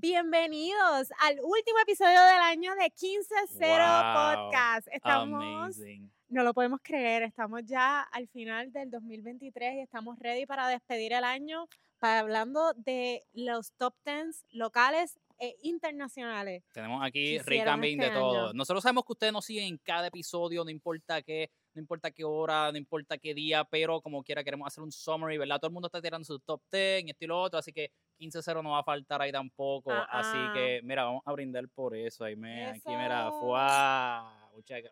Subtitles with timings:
[0.00, 4.88] Bienvenidos al último episodio del año de 15-0 Wow, Podcast.
[4.90, 6.10] Estamos, Amazing.
[6.30, 11.12] no lo podemos creer, estamos ya al final del 2023 y estamos ready para despedir
[11.12, 11.68] el año,
[11.98, 16.64] para hablando de los top 10 locales e internacionales.
[16.72, 18.46] Tenemos aquí recapping este de todo.
[18.46, 18.52] año.
[18.54, 22.24] Nosotros sabemos que ustedes nos siguen en cada episodio, no importa qué, no importa qué
[22.24, 25.58] hora, no importa qué día, pero como quiera queremos hacer un summary, ¿verdad?
[25.58, 27.90] Todo el mundo está tirando su top 10 y esto y lo otro, así que
[28.18, 29.92] 15-0 no va a faltar ahí tampoco.
[29.92, 30.50] Ah, Así ah.
[30.54, 32.24] que, mira, vamos a brindar por eso.
[32.24, 33.30] Ahí me, aquí, mira.
[33.30, 34.36] ¡fuá!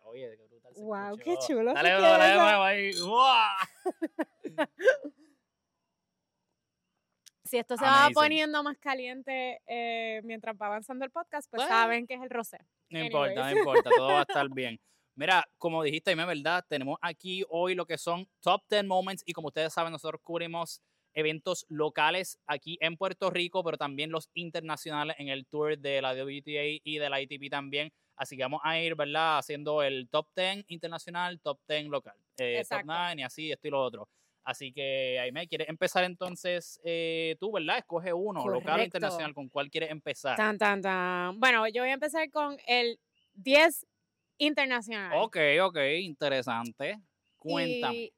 [0.05, 1.23] Oye, qué brutal se Wow, escuchó.
[1.23, 1.73] qué chulo.
[1.73, 2.43] Dale, dale eso.
[2.43, 2.91] nuevo ahí.
[7.43, 11.75] Si esto se va poniendo más caliente eh, mientras va avanzando el podcast, pues Bueno.
[11.75, 12.59] saben que es el rosé.
[12.91, 14.79] No importa, no importa, todo va a estar bien.
[15.19, 16.63] Mira, como dijiste, Aime, ¿verdad?
[16.69, 20.81] Tenemos aquí hoy lo que son Top 10 Moments y como ustedes saben, nosotros cubrimos
[21.13, 26.13] eventos locales aquí en Puerto Rico, pero también los internacionales en el tour de la
[26.13, 27.91] WTA y de la ITP también.
[28.15, 29.39] Así que vamos a ir, ¿verdad?
[29.39, 32.85] Haciendo el Top 10 internacional, Top 10 local, eh, Top Exacto.
[32.87, 34.07] 9 y así, esto y lo otro.
[34.45, 37.79] Así que, Aime, ¿quieres empezar entonces eh, tú, verdad?
[37.79, 38.83] Escoge uno, local o Correcto.
[38.85, 40.37] internacional, ¿con cuál quieres empezar?
[40.37, 41.37] Tan, tan, tan.
[41.41, 42.97] Bueno, yo voy a empezar con el
[43.33, 43.85] 10
[44.39, 45.11] internacional.
[45.21, 46.99] Ok, ok, interesante.
[47.37, 47.95] Cuéntame.
[47.95, 48.13] Y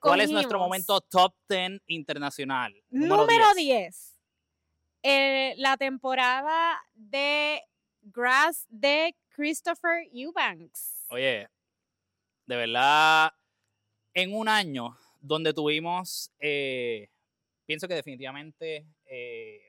[0.00, 2.74] ¿Cuál es nuestro momento top 10 internacional?
[2.90, 4.18] Número 10.
[5.02, 7.62] eh, la temporada de
[8.02, 11.04] Grass de Christopher Eubanks.
[11.10, 11.48] Oye,
[12.46, 13.32] de verdad,
[14.14, 17.08] en un año donde tuvimos, eh,
[17.64, 19.65] pienso que definitivamente, eh,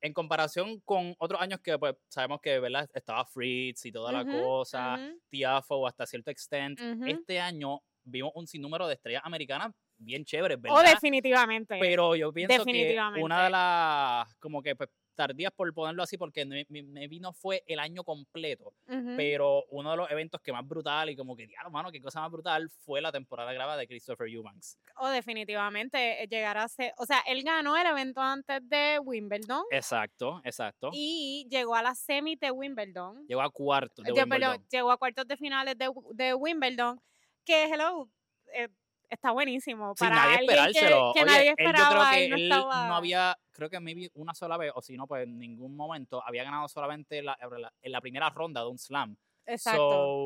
[0.00, 2.88] en comparación con otros años que pues, sabemos que ¿verdad?
[2.94, 8.46] estaba Fritz y toda la cosa, ujú, Tiafo hasta cierto extent, este año vimos un
[8.46, 10.92] sinnúmero de estrellas americanas bien chéveres, O ¿verdad?
[10.92, 11.76] definitivamente.
[11.80, 14.88] Pero yo pienso que una de las, como que pues,
[15.18, 18.72] tardías por ponerlo así, porque me vino fue el año completo,
[19.16, 22.20] pero uno de los eventos que más brutal y como que, diablo, mano, qué cosa
[22.20, 24.78] más brutal, fue la temporada grabada de Christopher Eubanks.
[24.96, 26.92] O definitivamente eh, llegar a ser.
[26.98, 30.90] O sea, él ganó el evento antes de Wimbledon Exacto, exacto.
[30.92, 33.26] y llegó a la semi de Wimbledon.
[33.26, 34.64] Llegó a cuarto de Wimbledon.
[34.70, 37.00] llegó a cuartos de finales de, de Wimbledon.
[37.44, 38.08] Que, hello,
[38.54, 38.68] eh,
[39.10, 39.94] está buenísimo.
[39.96, 41.12] Sin para nadie alguien esperárselo.
[41.12, 42.88] Que, que Oye, nadie él, yo esperaba creo que y no él estaba.
[42.88, 46.22] no había, creo que maybe una sola vez, o si no, pues en ningún momento,
[46.24, 49.16] había ganado solamente la- la- en la primera ronda de un slam.
[49.46, 49.78] Exacto.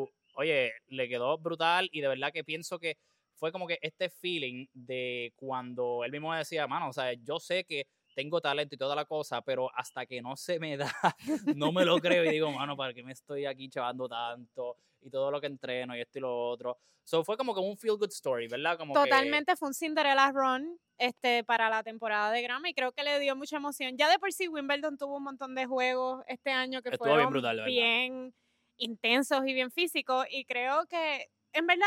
[0.07, 2.97] So, oye, le quedó brutal y de verdad que pienso que
[3.35, 7.65] fue como que este feeling de cuando él mismo decía, mano, o sea, yo sé
[7.65, 10.93] que tengo talento y toda la cosa, pero hasta que no se me da,
[11.57, 14.77] no me lo creo y digo, mano, ¿para qué me estoy aquí chavando tanto?
[15.03, 16.79] Y todo lo que entreno y esto y lo otro.
[17.05, 18.79] So, fue como que un feel good story, ¿verdad?
[18.79, 22.93] Como que- Totalmente fue un Cinderella Run este, para la temporada de Grammy y creo
[22.93, 23.97] que le dio mucha emoción.
[23.99, 27.17] Ya de por sí Wimbledon tuvo un montón de juegos este año que Estuvo bien
[27.17, 27.73] fueron brutal, de verdad.
[27.75, 28.35] bien
[28.79, 31.87] intensos y bien físicos y creo que en verdad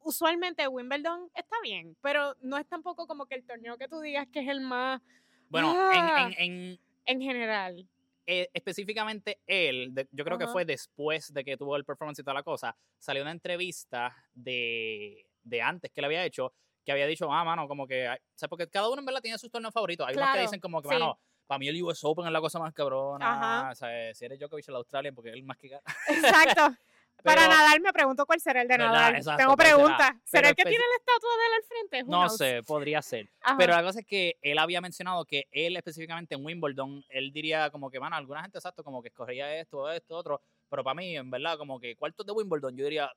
[0.00, 4.26] usualmente Wimbledon está bien, pero no es tampoco como que el torneo que tú digas
[4.32, 5.00] que es el más
[5.48, 6.30] bueno, Ah.
[6.38, 7.88] en, en, en, en general.
[8.26, 12.22] Eh, específicamente él, de- yo creo que fue después de que tuvo el performance y
[12.22, 16.52] toda la cosa, salió una entrevista de, de antes que le había hecho,
[16.84, 19.20] que había dicho, ah, mano, como que, ay", o sea, porque cada uno en verdad
[19.22, 20.06] tiene sus torneos favoritos.
[20.06, 20.94] Hay unos que Claro, dicen como que, sí.
[20.94, 23.70] mano, para mí el US Open es la cosa más cabrona, Ajá.
[23.72, 25.82] o sea, si eres Djokovic el Australian, porque él más que gana.
[27.24, 28.78] Para Nadal me pregunto cuál será el de.
[28.78, 29.16] Nadal.
[29.16, 29.76] Exacto, Tengo ¿cuál será?
[29.76, 30.10] preguntas.
[30.24, 32.02] ¿Será Pero el que tiene la estatua de él al frente?
[32.04, 32.36] Who No knows?
[32.36, 33.30] sé, podría ser.
[33.40, 33.56] Ajá.
[33.58, 37.70] Pero la cosa es que él había mencionado que él específicamente en Wimbledon, él diría
[37.70, 41.16] como que, mano, alguna gente exacto como que escogería esto, esto, otro, pero para mí,
[41.16, 43.10] en verdad, como que cuartos de Wimbledon, yo diría,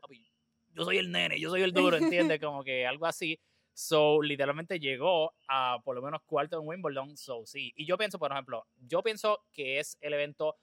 [0.00, 0.26] papi,
[0.72, 2.38] yo soy el nene, yo soy el duro, ¿entiendes?
[2.44, 3.40] Como que algo así.
[3.72, 7.72] So, literalmente llegó a por lo menos cuarto en Wimbledon, so sí.
[7.76, 10.56] Y yo pienso, por ejemplo, yo pienso que es el evento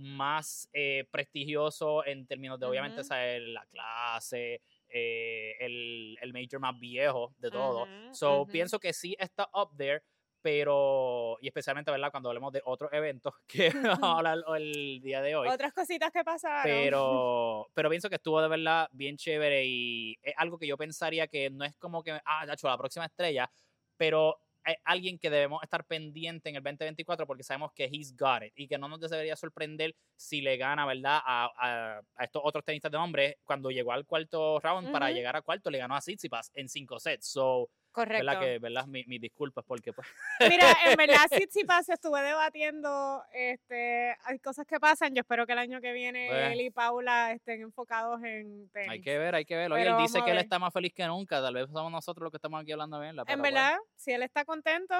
[0.00, 3.08] más eh, prestigioso en términos de, obviamente, Ujú.
[3.08, 3.42] ¿sabes?
[3.42, 7.82] la clase, eh, el, el major más viejo de todo.
[7.82, 8.50] Ujú, So, ujú.
[8.52, 10.02] pienso que sí está up there,
[10.42, 12.10] pero, y especialmente, ¿verdad?
[12.10, 15.48] Cuando hablemos de otros eventos que vamos a hablar el día de hoy.
[15.48, 16.62] Otras cositas que pasaron.
[16.64, 21.26] Pero, pero pienso que estuvo de verdad bien chévere y es algo que yo pensaría
[21.26, 23.50] que no es como que, ah, Nacho, la próxima estrella,
[23.96, 24.36] pero
[24.84, 28.68] alguien que debemos estar pendiente en el 2024 porque sabemos que he's got it y
[28.68, 31.20] que no nos debería sorprender si le gana, ¿verdad?
[31.24, 33.38] A, a- a estos otros tenistas de hombre.
[33.44, 36.98] Cuando llegó al cuarto round para llegar a cuarto, le ganó a Tsitsipas en cinco
[37.00, 37.26] sets.
[37.26, 38.24] So, Correcto.
[38.24, 38.40] ¿verdad?
[38.40, 38.86] Que, ¿verdad?
[38.86, 40.06] Mi- Mis disculpas porque pues,
[40.48, 45.58] Mira, en verdad, Tsitsipas estuve debatiendo, este, hay cosas que pasan, yo espero que el
[45.58, 46.52] año que viene Pues.
[46.52, 48.90] él y Paula estén enfocados en tenis.
[48.90, 49.72] hay que ver, hay que ver.
[49.72, 51.40] Oye, Pero él dice que él está más feliz que nunca.
[51.42, 53.16] Tal vez somos nosotros los que estamos aquí hablando bien.
[53.26, 54.94] en verdad, si él está contento,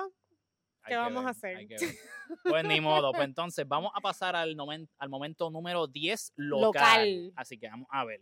[0.82, 1.56] Hay ¿Qué vamos a hacer?
[1.58, 1.94] hay que ver.
[2.44, 3.12] Pues ni modo.
[3.12, 6.62] Pues entonces vamos a pasar al, nomen- al momento número 10 local.
[6.62, 7.32] Local.
[7.36, 8.20] Así que vamos a ver.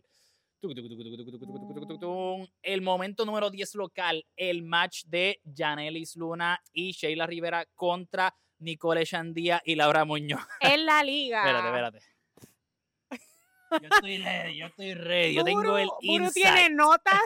[2.63, 9.05] El momento número 10 local, el match de Janelis Luna y Sheila Rivera contra Nicole
[9.05, 10.43] Shandía y Laura Muñoz.
[10.61, 11.39] En la liga.
[11.39, 12.19] Espérate, espérate.
[13.71, 15.35] Yo estoy ready, yo estoy ready.
[15.35, 17.21] Yo tengo el Buru tiene notas,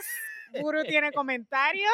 [0.60, 1.90] Buru tiene comentarios.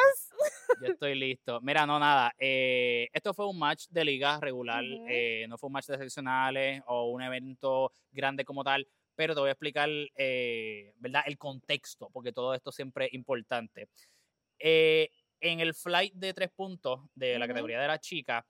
[0.81, 1.61] Yo estoy listo.
[1.61, 2.33] Mira, no, nada.
[2.37, 4.83] Eh, esto fue un match de liga regular.
[5.07, 8.87] Eh, no fue un match de seccionales o un evento grande como tal
[9.19, 11.23] pero te voy a explicar, eh, ¿verdad?
[11.25, 13.89] El contexto, porque todo esto siempre es importante.
[14.57, 15.09] Eh,
[15.41, 18.47] en el flight de tres puntos de la categoría de la chica,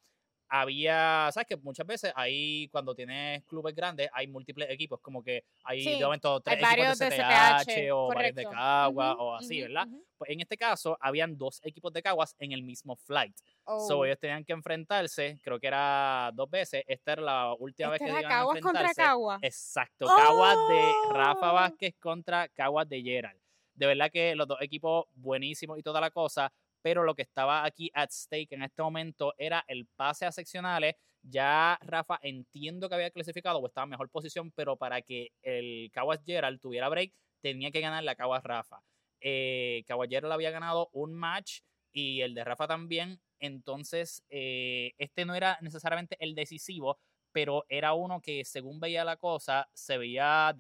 [0.49, 5.43] había, ¿sabes que Muchas veces ahí, cuando tienes clubes grandes, hay múltiples equipos, como que
[5.63, 8.49] hay Sí, de momento tres Hay equipos de CTH, CTH, o varios de correcto.
[8.57, 9.87] Cagua Ujú, o así, ujú, ¿verdad?
[9.87, 10.03] ujú.
[10.17, 13.35] Pues en este caso, habían dos equipos de Caguas en el mismo flight.
[13.37, 14.05] So, Oh.
[14.05, 16.83] ellos tenían que enfrentarse, creo que era dos veces.
[16.87, 18.93] Esta era la última Esta vez que la iban a Caguas contra.
[18.93, 19.39] Caguas.
[19.43, 21.53] Exacto, Caguas de Rafa ¡Oh!
[21.53, 23.39] Vázquez contra Caguas de Gerald.
[23.73, 26.51] De verdad que los dos equipos buenísimos y toda la cosa,
[26.81, 30.95] pero lo que estaba aquí at stake en este momento era el pase a seccionales.
[31.21, 35.91] Ya Rafa entiendo que había clasificado o estaba en mejor posición, pero para que el
[35.93, 38.81] Caguas Gerald tuviera break, tenía que ganar la Caguas Rafa.
[39.21, 41.61] Eh, Caguas Gerald había ganado un match
[41.91, 43.21] y el de Rafa también.
[43.39, 46.99] Entonces, eh, este no era necesariamente el decisivo,
[47.31, 50.55] pero era uno que según veía la cosa, se veía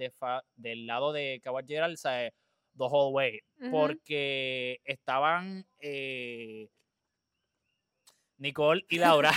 [0.55, 2.31] del lado de Gerald, o
[2.79, 3.39] the whole way.
[3.69, 6.67] Porque estaban eh,
[8.37, 9.31] Nicole y Laura.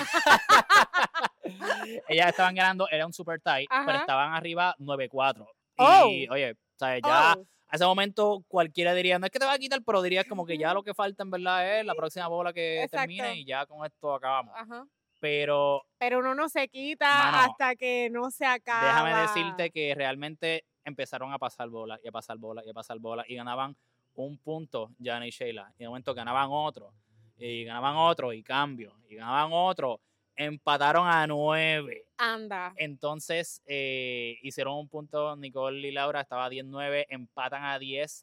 [2.09, 4.01] Ellas estaban ganando, era un super tie, pero Ajá.
[4.01, 5.47] estaban arriba 9-4.
[5.79, 6.09] Oh.
[6.09, 9.47] Y oye, o sea, ya Oh, a ese momento cualquiera diría, no es que te
[9.47, 11.95] va a quitar, pero dirías como que ya lo que falta en verdad es la
[11.95, 14.55] próxima bola que termine y ya con esto acabamos.
[14.57, 14.85] ajá.
[15.21, 18.87] Pero Pero uno no se quita Mano, hasta que no se acaba.
[19.09, 22.99] déjame decirte que realmente empezaron a pasar bolas y a pasar bolas y a pasar
[22.99, 23.77] bolas y ganaban
[24.15, 25.73] un punto Jana y Sheila.
[25.79, 26.93] Y de momento ganaban otro
[27.37, 30.01] y ganaban otro y cambio y ganaban otro.
[30.35, 32.07] Empataron a nueve.
[32.17, 32.73] Anda.
[32.77, 38.23] Entonces eh, hicieron un punto, Nicole y Laura estaba 10-9, empatan a 10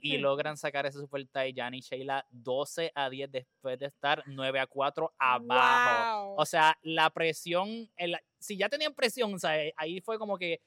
[0.00, 1.54] y logran sacar ese super tie.
[1.56, 6.26] Jan y Sheila 12 a 10 después de estar 9 a 4 abajo.
[6.26, 6.34] Wow.
[6.38, 10.60] O sea, la presión, el- si ya tenían presión, o sea, ahí fue como que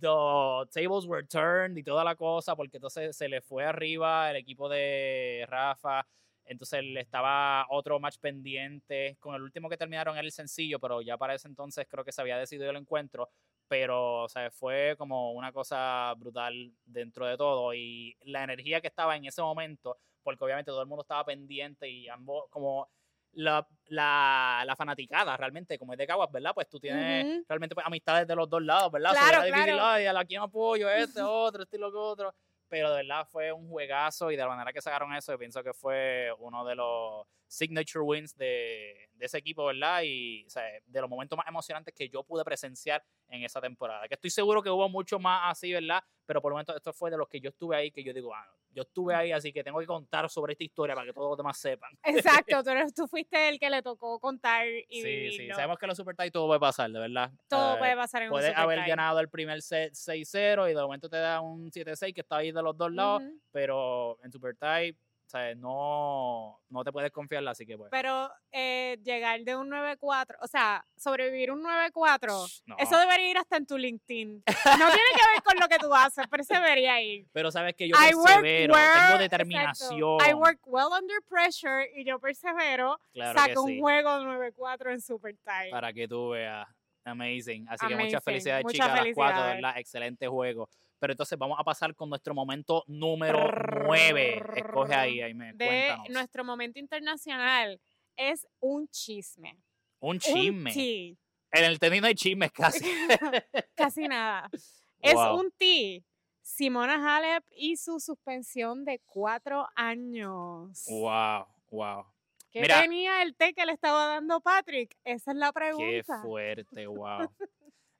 [0.00, 4.36] the tables were turned y toda la cosa, porque entonces se le fue arriba el
[4.36, 6.06] equipo de Rafa.
[6.44, 9.16] Entonces le estaba otro match pendiente.
[9.20, 12.12] Con el último que terminaron era el sencillo, pero ya para ese entonces creo que
[12.12, 13.30] se había decidido el encuentro.
[13.68, 17.74] Pero, o sea, fue como una cosa brutal dentro de todo.
[17.74, 21.88] Y la energía que estaba en ese momento, porque obviamente todo el mundo estaba pendiente
[21.88, 22.88] y ambos, como
[23.32, 26.52] la, la, la fanaticada realmente, como es de Caguas, ¿verdad?
[26.54, 29.12] Pues tú tienes realmente pues, amistades de los dos lados, ¿verdad?
[29.12, 29.84] Claro, difícil, claro.
[29.86, 30.88] "Ay, a la quien apoyo,
[31.20, 32.34] este, otro, este lo que otro.
[32.68, 35.62] Pero de verdad fue un juegazo y de la manera que sacaron eso, yo pienso
[35.62, 40.02] que fue uno de los signature wins de, de ese equipo, ¿verdad?
[40.04, 44.06] Y o sea, de los momentos más emocionantes que yo pude presenciar en esa temporada.
[44.06, 46.02] Que estoy seguro que hubo mucho más así, ¿verdad?
[46.26, 48.34] Pero por lo menos esto fue de los que yo estuve ahí, que yo digo,
[48.34, 51.30] ah, yo estuve ahí, así que tengo que contar sobre esta historia para que todos
[51.30, 51.90] los demás sepan.
[52.04, 55.86] Exacto, tú, eres- tú fuiste el que le tocó contar y Sí, sí, sabemos que
[55.86, 57.30] los Super Tie todo puede pasar, de verdad.
[57.48, 58.88] todo Eh, puede pasar en un Puedes super haber tie.
[58.88, 62.52] ganado el primer set 6-0 y de momento te da un 7-6 que está ahí
[62.52, 64.94] de los dos lados, pero en Super Tie,
[65.30, 67.90] sea, no, no te puedes confiar, así que pues.
[67.90, 72.76] Pero eh, llegar de un 9-4, o sea, sobrevivir un 9-4, no.
[72.78, 74.42] eso debería ir hasta en tu LinkedIn.
[74.46, 77.26] No tiene que ver con lo que tú haces, pero eso debería ir.
[77.32, 79.18] Pero sabes que yo I work persevero, well- tengo exacto.
[79.18, 80.18] determinación.
[80.28, 82.98] I work well under pressure y yo persevero.
[83.12, 85.70] claro saco un sí, juego 9-4 en Super Tie.
[85.70, 86.66] para que tú veas.
[87.04, 87.66] Amazing.
[87.70, 88.20] Así que muchas Amazing.
[88.22, 89.62] felicidades, Muchas chicas, a las cuatro, felicidades.
[89.62, 89.78] verdad.
[89.78, 90.68] Excelente juego.
[90.98, 93.38] Pero entonces vamos a pasar con nuestro momento número
[93.84, 94.42] 9.
[94.56, 95.52] Escoge ahí, Aime.
[95.54, 96.10] de Cuéntanos.
[96.10, 97.80] nuestro momento internacional
[98.16, 99.56] es un chisme.
[100.00, 100.70] Un chisme.
[100.70, 101.14] Un tea.
[101.52, 102.84] En el tenis no hay chismes casi.
[103.74, 104.48] Casi nada.
[105.00, 105.38] Es Wow.
[105.38, 106.00] un tea.
[106.42, 110.84] Simona Halep y su suspensión de cuatro años.
[110.88, 112.04] Wow, wow.
[112.50, 112.80] ¿Qué Mira.
[112.82, 114.96] tenía el té que le estaba dando Patrick?
[115.04, 116.22] Esa es la Qué pregunta.
[116.22, 117.30] fuerte, wow.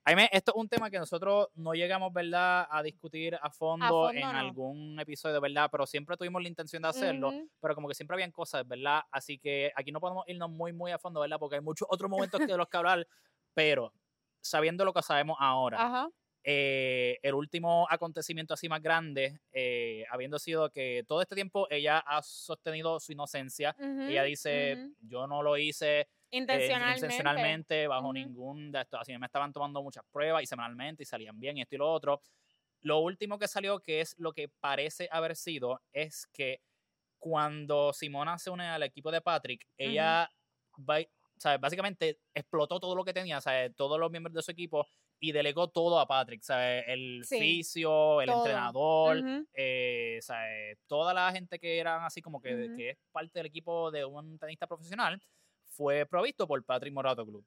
[0.08, 4.10] Jaime, esto es un tema que nosotros no llegamos, ¿verdad?, a discutir a fondo, fondo
[4.14, 4.32] en no.
[4.34, 5.68] algún episodio, ¿verdad?
[5.70, 7.50] Pero siempre tuvimos la intención de hacerlo, Ujú.
[7.60, 9.02] pero como que siempre habían cosas, ¿verdad?
[9.10, 11.38] Así que aquí no podemos irnos muy, muy a fondo, ¿verdad?
[11.38, 13.06] Porque hay muchos otros momentos de los que hablar,
[13.52, 13.92] pero
[14.40, 16.08] sabiendo lo que sabemos ahora, Ajá.
[16.42, 21.98] eh, el último acontecimiento así más grande, eh, habiendo sido que todo este tiempo ella
[21.98, 24.94] ha sostenido su inocencia, ella Ujú, dice, ujú.
[25.00, 27.06] yo no lo hice, Intencionalmente.
[27.06, 28.12] intencionalmente, bajo Ujú.
[28.12, 29.00] ningún de estos.
[29.00, 31.90] Así me estaban tomando muchas pruebas y semanalmente y salían bien y esto y lo
[31.90, 32.20] otro.
[32.82, 36.60] Lo último que salió, que es lo que parece haber sido, es que
[37.18, 40.30] cuando Simona se une al equipo de Patrick, ella
[40.78, 44.50] va- o sea, básicamente explotó todo lo que tenía, sea, todos los miembros de su
[44.52, 44.86] equipo
[45.20, 48.36] y delegó todo a Patrick, sea, el Sí, fisio, el todo.
[48.38, 52.76] entrenador, eh, o sea, eh, toda la gente que eran así como que, Ujú.
[52.76, 55.20] que es parte del equipo de un tenista profesional
[55.78, 57.44] fue provisto por Patrick Moratoglu.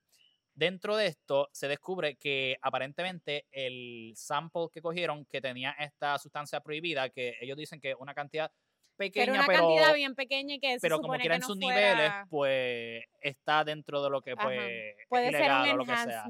[0.53, 6.61] Dentro de esto se descubre que aparentemente el sample que cogieron que tenía esta sustancia
[6.61, 10.55] prohibida, que ellos dicen que una cantidad Que pequeña, era una pero, cantidad bien pequeña
[10.55, 13.63] y que se pero como supone quiera que en no sus fuera- niveles, pues está
[13.65, 16.25] dentro de lo que pues, es puede ser o lo que sea.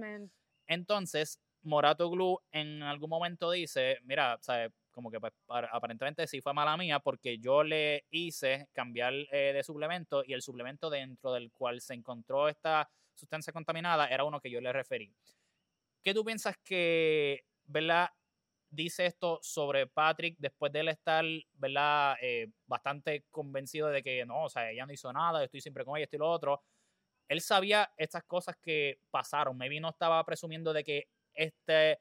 [0.68, 6.42] Entonces, Morato Glue en algún momento dice, mira, sea, como que pues, par- aparentemente sí
[6.42, 11.32] fue mala mía porque yo le hice cambiar eh, de suplemento y el suplemento dentro
[11.32, 15.14] del cual se encontró esta sustancia contaminada era uno que yo le referí.
[16.04, 18.10] ¿Qué tú piensas que, verdad,
[18.70, 24.46] dice esto sobre Patrick después de él estar, verdad, eh, bastante convencido de que no,
[24.46, 26.64] o sea, ella no hizo nada, yo estoy siempre con ella, esto y lo otro?
[27.28, 32.00] Él sabía estas cosas que pasaron, maybe no estaba presumiendo de que este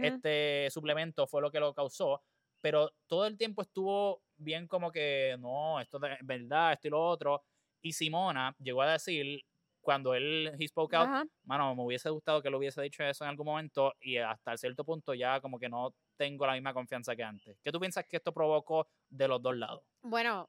[0.00, 2.22] Este suplemento fue lo que lo causó,
[2.60, 7.04] pero todo el tiempo estuvo bien como que no, esto es verdad, esto y lo
[7.06, 7.42] otro.
[7.80, 9.44] Y Simona llegó a decir,
[9.80, 11.24] cuando él he spoke out, Ajá.
[11.44, 14.84] mano, me hubiese gustado que lo hubiese dicho eso en algún momento y hasta cierto
[14.84, 17.58] punto ya como que no tengo la misma confianza que antes.
[17.62, 19.82] ¿Qué tú piensas que esto provocó de los dos lados?
[20.02, 20.48] Bueno,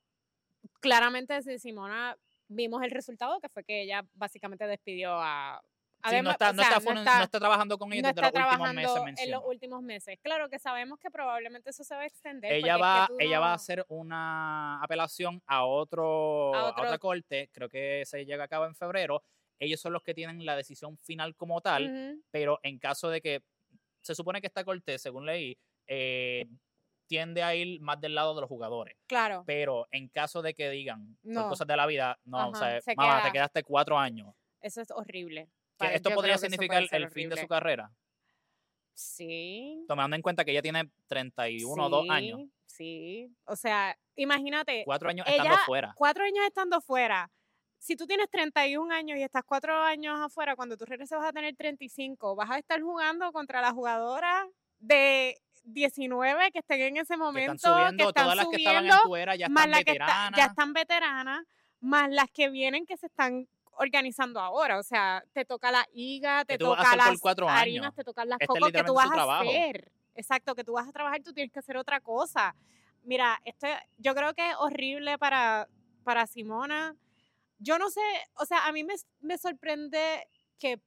[0.81, 2.17] claramente si Simona
[2.49, 5.61] vimos el resultado, que fue que ella básicamente despidió a...
[6.07, 8.31] Sí, no, está, o no, sea, está, fun- no está trabajando con ella desde los
[8.33, 10.17] últimos meses, en los últimos meses.
[10.21, 12.51] Claro que sabemos que probablemente eso se va a extender.
[12.53, 17.49] ella es va, que ella va a hacer una apelación a otro, A otra corte,
[17.51, 19.23] creo que se llega a cabo en febrero.
[19.59, 23.41] Ellos son los que tienen la decisión final como tal, pero en caso de que
[24.01, 26.47] se supone que esta corte, según leí, eh,
[27.07, 28.95] tiende a ir más del lado de los jugadores.
[29.07, 29.43] Claro.
[29.45, 31.49] Pero en caso de que digan por No.
[31.49, 33.23] cosas de la vida, no, o sea, se mamá, queda.
[33.25, 34.33] te quedaste cuatro años.
[34.61, 35.49] Eso es horrible.
[35.87, 37.91] Que esto yo podría que significar el fin de su carrera,
[38.93, 39.85] Sí.
[39.87, 43.35] tomando en cuenta que ella tiene 31 o 2 años, sí, Sí.
[43.45, 45.93] O sea, imagínate, cuatro años ella- estando fuera.
[45.97, 47.29] cuatro años estando fuera.
[47.77, 51.33] Si tú tienes 31 años y estás cuatro años afuera, cuando tú regreses vas a
[51.33, 54.45] tener 35, vas a estar jugando contra las jugadoras
[54.79, 58.55] de 19 que estén en ese Que momento, están subiendo, que están todas las que
[58.57, 60.37] estaban en subiendo, tu era ya están que está- veteranas.
[60.37, 61.45] ya están veteranas,
[61.81, 63.47] más las que vienen que se están
[63.79, 64.77] organizando ahora.
[64.77, 67.07] O sea, te toca la higa, te toca las
[67.47, 67.95] harinas, años.
[67.95, 69.49] te tocan las Este cocos que tú vas a trabajo.
[69.49, 69.91] hacer.
[70.15, 72.55] Exacto, que tú vas a trabajar, tú tienes que hacer otra cosa.
[73.03, 73.67] Mira, esto
[73.97, 75.67] yo creo que es horrible para,
[76.03, 76.95] para Simona.
[77.57, 78.01] Yo no sé,
[78.35, 80.27] o sea, a mí me, me sorprende
[80.59, 80.81] que,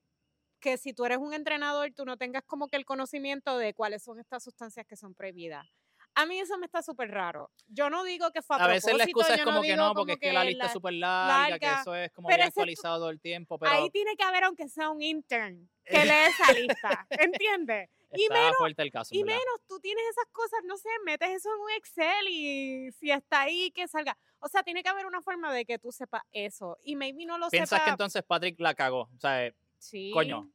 [0.60, 4.02] que si tú eres un entrenador, tú no tengas como que el conocimiento de cuáles
[4.02, 5.66] son estas sustancias que son prohibidas.
[6.14, 7.50] A mí eso me está súper raro.
[7.68, 9.82] Yo no digo que fue a, A veces la propósito, excusa es como que digo
[9.82, 12.42] no, porque es que la lista es súper larga, que larga, eso es como bien
[12.42, 16.10] actualizado todo el tiempo, pero Ahí tiene que haber, aunque sea un intern, que lee
[16.28, 17.88] esa lista, ¿entiendes?
[18.14, 19.14] y menos- fuerte el caso.
[19.14, 19.38] Y verdad.
[19.38, 23.42] menos, tú tienes esas cosas, no sé, metes eso en un Excel y si está
[23.42, 24.16] ahí, que salga.
[24.40, 26.76] O sea, tiene que haber una forma de que tú sepas eso.
[26.84, 27.84] Y maybe no lo ¿Piensas sepa.
[27.84, 29.08] que entonces Patrick la cagó?
[29.16, 30.50] O sea, sí, coño,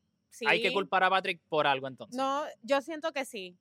[0.45, 0.73] hay que sí.
[0.73, 2.15] culpar a Patrick por algo entonces.
[2.15, 3.57] No, yo siento que sí.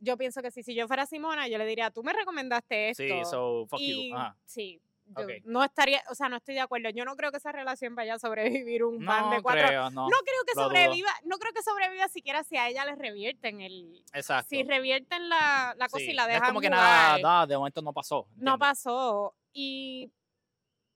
[0.00, 0.62] Yo pienso que sí.
[0.62, 3.02] Si yo fuera Simona, yo le diría, tú me recomendaste esto.
[3.02, 4.16] sí, so fuck y you.
[4.16, 4.36] Ajá.
[4.46, 4.80] sí.
[5.06, 5.26] yo.
[5.44, 6.88] No estaría, o sea, no estoy de acuerdo.
[6.90, 9.66] Yo no creo que esa relación vaya a sobrevivir un pan de cuatro.
[9.66, 10.08] creo, no.
[10.08, 10.64] No creo que lo dudo.
[10.68, 14.48] sobreviva, no creo que sobreviva siquiera si a ella les revierten el, Exacto.
[14.48, 17.46] si revierten la, la cosa Sí, y la no dejan es como que nada, nada,
[17.46, 18.26] de momento no pasó.
[18.36, 20.10] no pasó y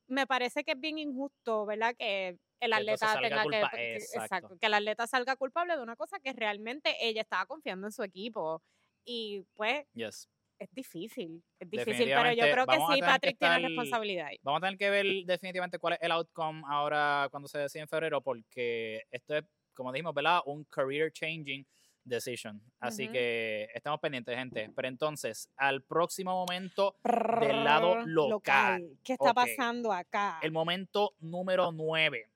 [0.06, 1.94] me parece que es bien injusto, ¿verdad?
[1.99, 4.56] Que el atleta tenga culpa- que que- exacto.
[4.61, 8.02] que el atleta salga culpable de una cosa que realmente ella estaba confiando en su
[8.04, 8.62] equipo
[9.04, 10.28] y pues Yes.
[10.58, 14.26] es difícil, es difícil, pero yo creo que sí tener que Patrick tiene estar- responsabilidad
[14.28, 14.38] ahí.
[14.42, 17.88] Vamos a tener que ver definitivamente cuál es el outcome ahora cuando se decide en
[17.88, 19.44] febrero, porque esto es,
[19.75, 20.40] como dijimos, ¿verdad?
[20.46, 21.66] Un career changing
[22.06, 22.61] decision.
[22.80, 23.14] Así Ujú.
[23.14, 24.70] que estamos pendientes, gente.
[24.76, 28.87] Pero entonces, al próximo momento, del lado local.
[29.02, 29.34] ¿Qué está Ok.
[29.34, 30.38] pasando acá?
[30.42, 32.30] el momento número 9.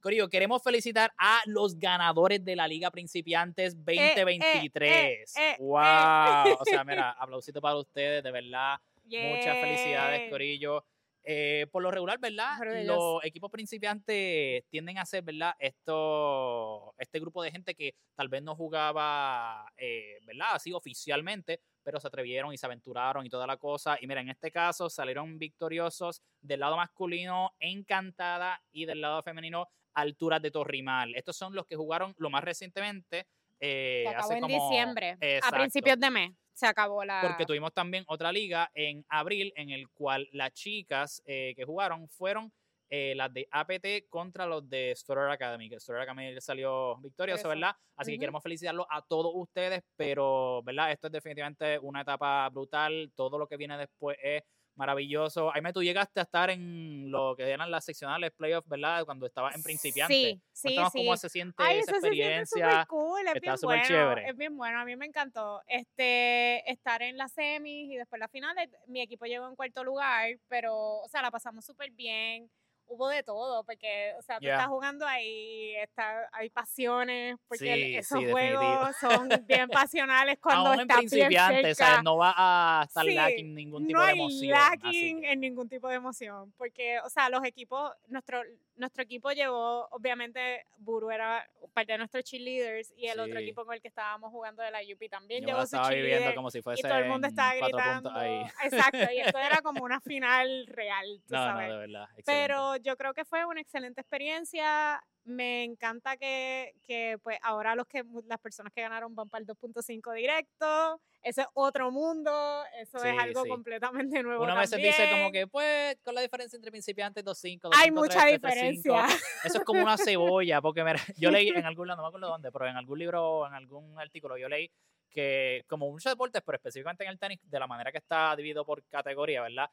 [0.00, 4.90] Corillo, queremos felicitar a los ganadores de la Liga Principiantes 2023.
[4.90, 6.56] eh, eh, ¡Wow!
[6.60, 8.76] O sea, mira, aplausito para ustedes, de verdad.
[9.04, 10.30] Muchas felicidades.
[10.30, 10.84] Corillo.
[11.28, 12.56] Eh, por lo regular, ¿verdad?
[12.84, 15.54] Los equipos principiantes tienden a ser, ¿verdad?
[15.58, 20.50] Esto, este grupo de gente que tal vez no jugaba, eh, ¿verdad?
[20.52, 23.98] Así oficialmente, pero se atrevieron y se aventuraron y toda la cosa.
[24.00, 29.66] Y mira, en este caso salieron victoriosos del lado masculino Encantada y del lado femenino
[29.96, 31.14] alturas de Torrimal.
[31.16, 33.26] Estos son los que jugaron lo más recientemente.
[33.58, 35.56] Eh, Se acabó hace en como- diciembre, a Exacto.
[35.58, 36.30] principios de mes.
[36.52, 37.20] Se acabó la.
[37.22, 42.08] Porque tuvimos también otra liga en abril en el cual las chicas eh, que jugaron
[42.08, 42.52] fueron
[42.88, 47.48] eh, las de APT contra los de Storer Academy, que Storer Academy salió victorioso.
[47.48, 47.72] ¿verdad?
[47.96, 48.20] Así que Ujú.
[48.20, 50.92] queremos felicitarlos a todos ustedes, pero, ¿verdad?
[50.92, 53.10] Esto es definitivamente una etapa brutal.
[53.16, 54.42] Todo lo que viene después es
[54.76, 55.52] maravilloso.
[55.54, 59.04] Aime, tú llegaste a estar en lo que eran las seccionales playoffs, ¿verdad?
[59.04, 60.14] Cuando estabas en principiante.
[60.14, 60.98] Sí, sí, Cuéntanos sí.
[60.98, 62.70] cómo se siente Ay, esa siente experiencia.
[62.70, 64.28] súper cool, es Está súper bueno, chévere.
[64.28, 65.62] es bien bueno, a mí me encantó.
[65.66, 70.28] Este, estar en las semis y después las finales, mi equipo llegó en cuarto lugar,
[70.48, 72.50] pero, o sea, la pasamos súper bien.
[72.88, 74.52] Hubo de todo, porque, o sea, tú Ya.
[74.54, 80.38] estás jugando ahí, está, hay pasiones, porque el- Sí, esos sí, juegos son bien pasionales
[80.40, 81.86] cuando Aún en estás bien principiante, cerca.
[81.90, 82.04] ¿sabes?
[82.04, 84.54] No va a estar Sí, lacking ningún tipo no de hay emoción.
[84.54, 88.40] así lacking que- en ningún tipo de emoción, porque, o sea, los equipos, nuestro,
[88.76, 93.74] nuestro equipo llevó, obviamente, Buru era parte de nuestros cheerleaders y el otro equipo con
[93.74, 96.62] el que estábamos jugando de la UP también Yo llevó su cheerleader como si y
[96.62, 98.10] fuese todo el mundo estaba gritando.
[98.14, 98.42] ahí.
[98.64, 101.68] Exacto, y esto era como una final real, tú No, no, sabes.
[101.70, 102.02] de verdad.
[102.16, 102.24] excelente.
[102.26, 105.02] Pero yo creo que fue una excelente experiencia.
[105.26, 109.46] Me encanta que, que pues ahora los que las personas que ganaron van para el
[109.46, 111.00] 2.5 directo.
[111.22, 112.62] Ese es otro mundo.
[112.78, 113.48] Eso Sí, es algo sí.
[113.48, 114.44] completamente nuevo.
[114.44, 117.94] Uno a veces dice como que, pues, con la diferencia entre principiantes 2.5, hay 2.5,
[117.94, 119.06] mucha 3, 3, diferencia.
[119.08, 122.08] 5, Eso es como una cebolla, porque mira, yo leí en algún lado, no me
[122.08, 124.70] acuerdo dónde, pero en algún libro en algún artículo yo leí
[125.10, 128.64] que como muchos deportes, pero específicamente en el tenis, de la manera que está dividido
[128.64, 129.68] por categoría, ¿verdad?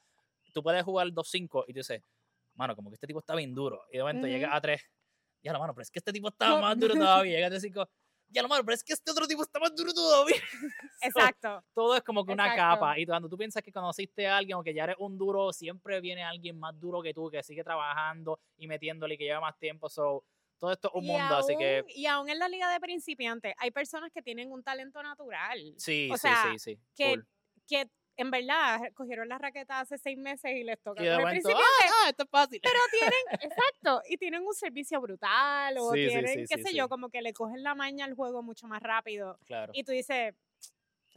[0.53, 2.01] Tú puedes jugar 2-5 y tú dices,
[2.55, 3.83] mano, como que este tipo está bien duro.
[3.91, 4.35] Y de momento Ujú.
[4.35, 4.81] llegas a 3,
[5.43, 7.33] ya la mano, pero es que este tipo está más duro todavía.
[7.35, 7.89] Llegas a 5,
[8.29, 10.35] ya la mano, pero es que este otro tipo está más duro todavía.
[11.01, 11.63] Exacto.
[11.73, 12.79] Todo es como que una Exacto.
[12.79, 12.99] capa.
[12.99, 16.01] Y cuando tú piensas que conociste a alguien o que ya eres un duro, siempre
[16.01, 19.57] viene alguien más duro que tú, que sigue trabajando y metiéndole y que lleva más
[19.59, 19.89] tiempo.
[19.89, 20.25] So,
[20.57, 23.53] todo esto es un Y mundo, así que Y aún en la liga de principiantes
[23.57, 25.73] hay personas que tienen un talento natural.
[25.77, 26.79] sí, o sí, sea, sí, sí.
[26.95, 27.21] que-.
[27.67, 31.49] Que en verdad cogieron la raqueta hace seis meses y les toca Y de momento,
[31.49, 32.59] ah, ah, esto es fácil.
[32.63, 33.13] Pero tienen,
[33.51, 37.21] exacto, y tienen un servicio brutal, o Sí, tienen, sí, qué sé yo, como que
[37.21, 39.37] le cogen la maña al juego mucho más rápido.
[39.45, 39.71] Claro.
[39.75, 40.37] Y tú dices, "Esto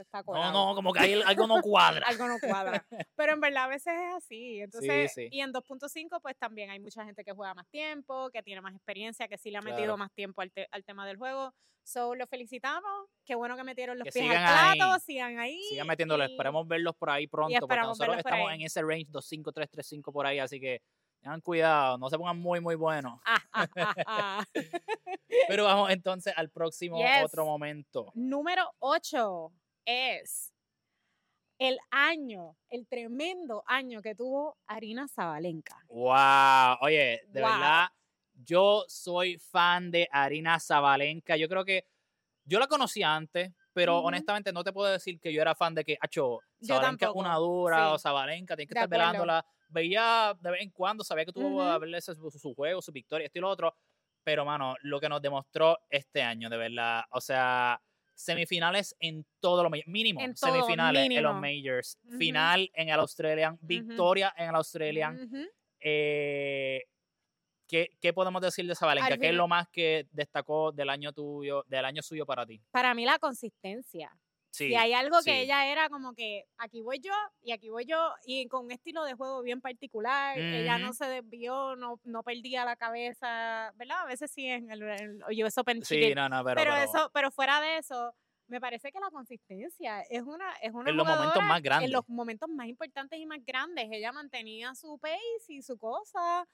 [0.02, 0.52] está No, colado".
[0.52, 2.06] no, como que ahí algo no cuadra.
[2.08, 2.86] Algo no cuadra.
[3.16, 4.60] Pero en verdad a veces es así.
[4.60, 5.28] Entonces, sí.
[5.30, 8.74] y en 2.5, pues también hay mucha gente que juega más tiempo, que tiene más
[8.74, 9.76] experiencia, que sí le ha Claro.
[9.76, 11.52] metido más tiempo al, te- al tema del juego.
[11.82, 12.90] So, los felicitamos.
[13.24, 15.00] Qué bueno que metieron los Que pies al plato, ahí.
[15.00, 15.62] sigan ahí.
[15.68, 18.56] Sigan metiéndolo, y- esperemos verlos por ahí pronto, porque nosotros por estamos ahí.
[18.56, 20.80] en ese range 25335 por ahí, así que
[21.20, 23.20] tengan cuidado, no se pongan muy, muy buenos.
[23.26, 24.44] Ah, ah, ah, ah.
[25.48, 27.24] Pero vamos entonces al próximo Yes.
[27.24, 28.10] otro momento.
[28.14, 29.52] Número 8
[29.86, 30.52] es
[31.58, 35.86] el año, el tremendo año que tuvo Arina Zabalenka.
[35.88, 37.42] Wow, oye, de Wow.
[37.42, 37.88] verdad,
[38.34, 41.36] yo soy fan de Arina Zabalenka.
[41.36, 41.84] Yo creo que
[42.44, 45.84] yo la conocía antes, pero honestamente no te puedo decir que yo era fan de
[45.84, 48.00] que, acho, Zabalenka es una dura o sí.
[48.00, 48.88] Zabalenka, tienes que De estar acuerdo.
[48.88, 49.44] velándola.
[49.68, 51.62] Veía de vez en cuando, sabía que tuvo Ujú.
[51.62, 53.74] a verle su- su juego, su victoria, esto y lo otro.
[54.24, 57.80] Pero, mano, lo que nos demostró este año, de verdad, o sea,
[58.16, 62.98] semifinales en todos los majors, mínimo En todo, semifinales en los majors, final en el
[62.98, 65.30] Australian, victoria en el Australian.
[65.78, 66.82] Eh,
[67.68, 69.14] ¿qué, qué podemos decir de Zabalenka?
[69.14, 72.60] Al ¿Qué es lo más que destacó del año tuyo, del año suyo para ti?
[72.70, 74.10] Para mí la consistencia.
[74.56, 75.38] Sí, y hay algo que sí.
[75.40, 79.04] ella era como que aquí voy yo y aquí voy yo y con un estilo
[79.04, 80.38] de juego bien particular.
[80.38, 83.98] Ella no se desvió, no, no perdía la cabeza, ¿verdad?
[84.00, 84.82] A veces sí en el,
[85.56, 88.14] Open Sí, no, no, pero, pero, pero eso, pero fuera de eso,
[88.48, 91.88] me parece que la consistencia es una, es una en los momentos más grandes.
[91.88, 93.88] en los momentos más importantes y más grandes.
[93.90, 96.46] Ella mantenía su pace y su cosa.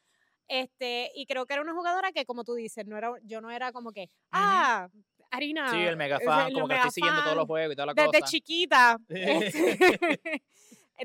[0.49, 3.51] Este, y creo que era una jugadora que, como tú dices, no era, yo no
[3.51, 4.89] era como que, ah,
[5.33, 5.71] Harina.
[5.71, 7.77] Sí, el mega ese- fan, el como que mega estoy siguiendo todos los juegos y
[7.77, 8.31] toda la Desde cosa.
[8.31, 8.99] chiquita.
[9.09, 10.43] este,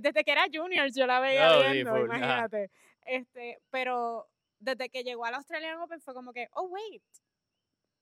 [0.02, 2.04] desde que era junior yo la veía No, sí, viendo, ajá.
[2.06, 2.72] imagínate.
[3.06, 4.28] Este, pero
[4.60, 7.02] desde que llegó al Australian Open fue como que, oh, wait.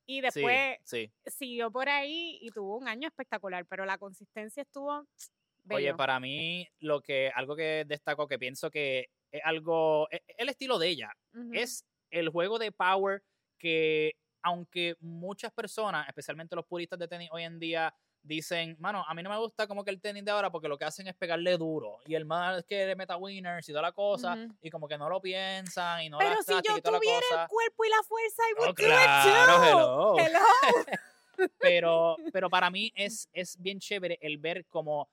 [0.08, 1.12] Y después sí.
[1.26, 5.08] siguió por ahí y tuvo un año espectacular, pero la consistencia estuvo Oye,
[5.86, 5.98] bello.
[5.98, 10.78] para mí, lo que, algo que destaco, que pienso que es algo, e- el estilo
[10.80, 11.12] de ella,
[11.54, 13.24] es el juego de power
[13.58, 14.14] que,
[14.46, 19.24] aunque muchas personas, especialmente los puristas de tenis hoy en día, dicen, mano, a mí
[19.24, 21.58] no me gusta como que el tenis de ahora porque lo que hacen es pegarle
[21.58, 25.00] duro y el más que le meta winners y toda la cosa y como que
[25.00, 27.42] no lo piensan y no Pero si yo y toda la tuviera cosa.
[27.42, 30.16] el cuerpo y la fuerza, would Oh, claro, hello.
[30.20, 30.40] Hello.
[31.60, 35.10] pero, pero para mí es, es bien chévere el ver como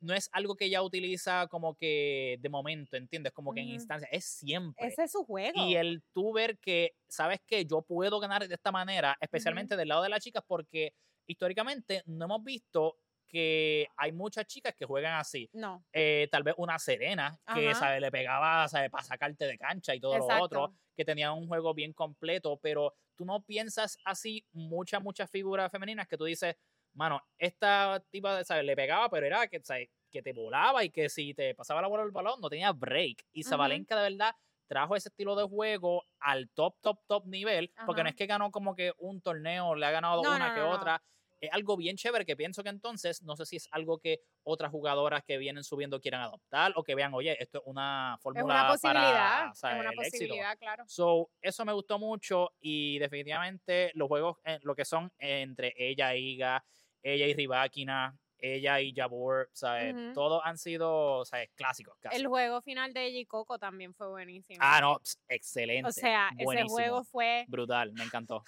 [0.00, 3.32] no es algo que ella utiliza como que de momento, ¿entiendes?
[3.32, 4.86] Como que en instancia, es siempre.
[4.86, 5.66] Ese es su juego.
[5.66, 7.64] Y el tú ver que, ¿sabes qué?
[7.66, 10.94] Yo puedo ganar de esta manera, especialmente del lado de las chicas, porque
[11.26, 12.96] históricamente no hemos visto
[13.30, 15.48] que hay muchas chicas que juegan así.
[15.52, 15.84] No.
[15.92, 17.78] Eh, tal vez una Serena, que Ajá.
[17.78, 18.00] ¿sabe?
[18.00, 18.90] le pegaba ¿sabe?
[18.90, 22.94] para sacarte de cancha y todo lo otro, que tenía un juego bien completo, pero
[23.14, 26.56] tú no piensas así muchas, muchas figuras femeninas que tú dices,
[26.94, 28.64] mano, esta tipa ¿sabes?
[28.64, 29.88] le pegaba, pero era que, ¿sabes?
[30.10, 33.24] que te volaba y que si te pasaba la bola del balón no tenía break.
[33.32, 33.44] Y.
[33.44, 34.34] Zabalenka de verdad
[34.66, 38.50] trajo ese estilo de juego al top, top, top nivel, porque no es que ganó
[38.52, 41.02] como que un torneo, le ha ganado No, una no, que no, otra.
[41.40, 44.70] Es algo bien chévere que pienso que entonces, no sé si es algo que otras
[44.70, 48.44] jugadoras que vienen subiendo quieran adoptar o que vean, oye, esto es una Es fórmula
[48.44, 49.48] una posibilidad.
[49.60, 50.34] para es una el éxito.
[50.34, 50.84] posibilidad, claro.
[50.86, 56.14] So, eso me gustó mucho y definitivamente los juegos, eh, lo que son entre ella
[56.14, 56.64] y Iga,
[57.02, 59.94] ella y Ribakina, ella y Jabur, ¿sabes?
[59.94, 60.14] Ujú.
[60.14, 61.50] Todos han sido, ¿sabes?
[61.54, 62.16] Clásicos casi.
[62.16, 64.58] El juego final de ella y Coco también fue buenísimo.
[64.60, 65.88] Ah, no, excelente.
[65.88, 67.44] o sea, ese juego fue.
[67.48, 68.44] Brutal, me encantó.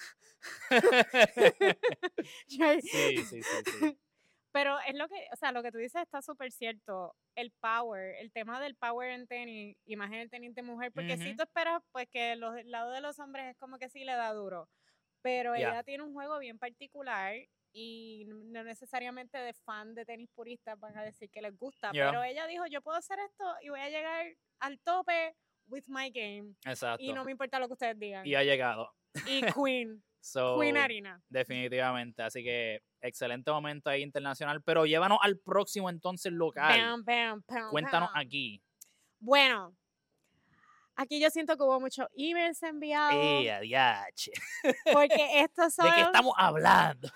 [2.47, 3.99] sí, sí, sí, sí.
[4.53, 7.15] Pero es lo que, o sea, lo que tú dices está súper cierto.
[7.35, 10.93] El power, el tema del power en tenis, y más en el tenis de mujer,
[10.93, 13.89] porque si tú esperas, pues que los, el lado de los hombres es como que
[13.89, 14.69] sí le da duro.
[15.23, 17.35] Pero ella tiene un juego bien particular
[17.73, 21.91] y no necesariamente de fan de tenis puristas van a decir que les gusta.
[21.93, 24.27] Pero ella dijo, yo puedo hacer esto y voy a llegar
[24.61, 25.35] al tope
[25.67, 26.55] with my game.
[26.65, 27.03] Exacto.
[27.03, 28.27] Y no me importa lo que ustedes digan.
[28.27, 28.93] Y ha llegado.
[29.27, 31.21] Y Queen, So, Queen Harina.
[31.29, 32.23] definitivamente.
[32.23, 34.63] Así que excelente momento ahí internacional.
[34.63, 36.79] Pero llévanos al próximo entonces local.
[36.79, 38.63] Bam, bam, pam, Cuéntanos aquí.
[39.19, 39.77] Bueno,
[40.95, 43.15] aquí yo siento que hubo muchos emails enviados.
[43.15, 44.33] ¡Eh, adiache!
[44.93, 47.09] Porque estos son ¿De qué estamos hablando?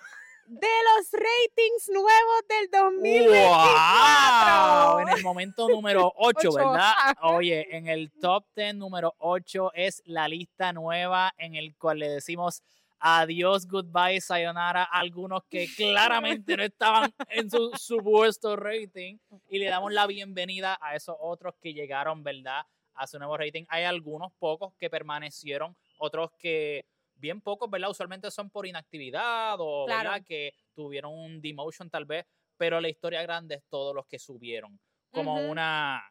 [0.47, 3.77] De los ratings nuevos del 2024.
[3.77, 5.01] ¡Wow!
[5.01, 6.53] En el momento número 8, Ocho.
[6.55, 6.93] ¿verdad?
[7.23, 12.09] Oye, en el top 10 número 8 es la lista nueva en el cual le
[12.09, 12.63] decimos
[12.99, 19.67] adiós, goodbye, sayonara a algunos que claramente no estaban en su supuesto rating y le
[19.67, 22.63] damos la bienvenida a esos otros que llegaron, ¿verdad?
[22.95, 23.65] A su nuevo rating.
[23.69, 27.91] Hay algunos pocos que permanecieron, otros que bien pocos, ¿verdad?
[27.91, 30.11] Usualmente son por inactividad o, Claro.
[30.11, 30.25] ¿verdad?
[30.27, 32.27] Que tuvieron un demotion tal vez,
[32.57, 34.79] pero la historia grande es todos los que subieron.
[35.11, 36.03] Como una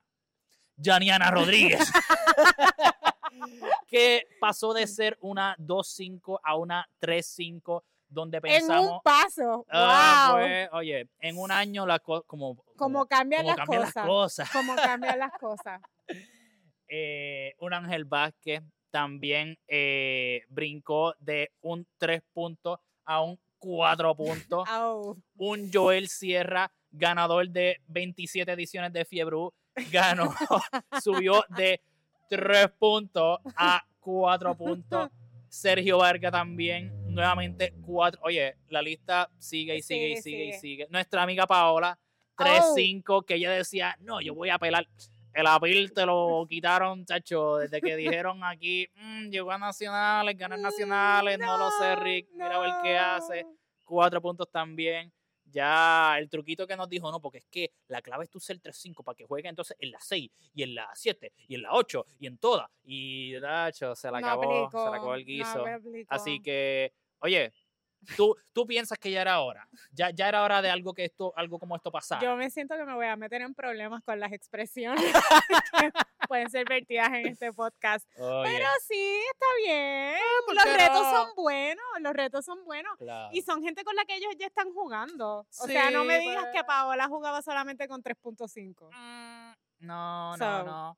[0.81, 1.79] Janiana Rodríguez.
[3.87, 8.91] que pasó de ser una 2-5 a una 3-5, donde En pensamos...
[8.91, 9.65] un paso.
[9.69, 10.39] ah, wow.
[10.39, 14.05] pues, oye, en un año la co- como, como cambian, como las, cambian cosas, las
[14.05, 14.51] cosas.
[14.51, 15.81] Como cambian las cosas.
[16.87, 18.61] Eh, un Ángel Vázquez
[18.95, 24.63] también eh, brincó de un 3 puntos a un 4 puntos.
[24.69, 25.21] Au.
[25.35, 29.49] un Joel Sierra, ganador de 27 ediciones de Fiebre,
[29.91, 30.33] ganó,
[31.03, 31.81] subió de
[32.29, 35.09] 3 puntos a 4 puntos.
[35.49, 38.21] Sergio Vargas también, nuevamente 4.
[38.23, 40.87] Oye, la lista sigue y sigue y Sigue, sigue y sigue.
[40.89, 41.99] Nuestra amiga Paola,
[42.37, 44.87] 3-5, que ella decía, no, yo voy a pelar.
[45.35, 50.61] El apil te lo quitaron, chacho, desde que dijeron aquí, "Mm, llegó a Nacionales, ganan
[50.61, 53.45] Nacionales, no, lo sé, Rick, mira a ver qué hace
[53.83, 55.11] cuatro puntos también.
[55.43, 58.59] Ya el truquito que nos dijo, no, porque es que la clave es tú ser
[58.59, 61.73] 3-5 para que juegue entonces en la 6 y en la 7 y en la
[61.73, 62.69] 8 y en todas.
[62.83, 65.63] Y Nacho, se la No acabó, se la acabó el guiso.
[66.09, 67.51] Así que, oye,
[68.17, 69.67] tú, tú piensas que ya era hora.
[69.91, 72.21] Ya, ya era hora de algo que esto, algo como esto pasara.
[72.21, 75.01] Yo me siento que me voy a meter en problemas con las expresiones
[75.79, 75.91] que
[76.27, 78.07] pueden ser vertidas en este podcast.
[78.17, 80.15] Oye, Pero sí, está bien.
[80.45, 81.11] ¿por los retos no?
[81.11, 82.95] son buenos, los retos son buenos.
[82.97, 83.29] claro.
[83.33, 85.39] Y son gente con la que ellos ya están jugando.
[85.59, 86.63] O sea, no me Sí, digas que pues.
[86.65, 88.89] Paola jugaba solamente con 3.5.
[88.91, 89.53] Mm,
[89.85, 90.63] No, no, So.
[90.63, 90.97] no.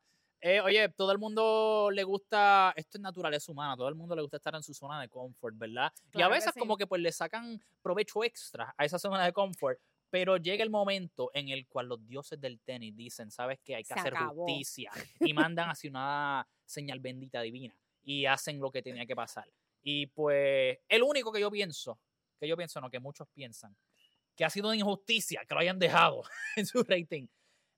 [0.49, 4.21] Eh, oye, todo el mundo le gusta, esto es naturaleza humana, todo el mundo le
[4.21, 5.91] gusta estar en su zona de confort, ¿verdad?
[6.13, 6.59] y a que veces sí.
[6.61, 9.77] como que pues le sacan provecho extra a esa zona de confort,
[10.09, 13.75] pero llega el momento en el cual los dioses del tenis dicen, ¿sabes qué?
[13.75, 14.45] Hay que Se hacer acabó.
[14.45, 19.51] justicia y mandan hacia una señal bendita divina y hacen lo que tenía que pasar.
[19.81, 21.99] Y pues el único que yo pienso,
[22.39, 23.75] que yo pienso no, que muchos piensan,
[24.33, 26.23] que ha sido una injusticia que lo hayan dejado
[26.55, 27.27] en su rating,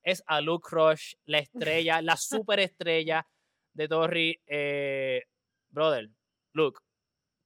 [0.04, 3.26] es a Luke Rush, la estrella, la superestrella
[3.74, 4.42] de Torri.
[4.46, 5.24] Eh,
[5.70, 6.10] brother,
[6.54, 6.80] Luke,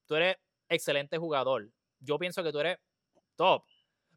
[0.07, 0.37] tú eres
[0.69, 1.69] excelente jugador.
[1.99, 2.77] Yo pienso que tú eres
[3.35, 3.63] top.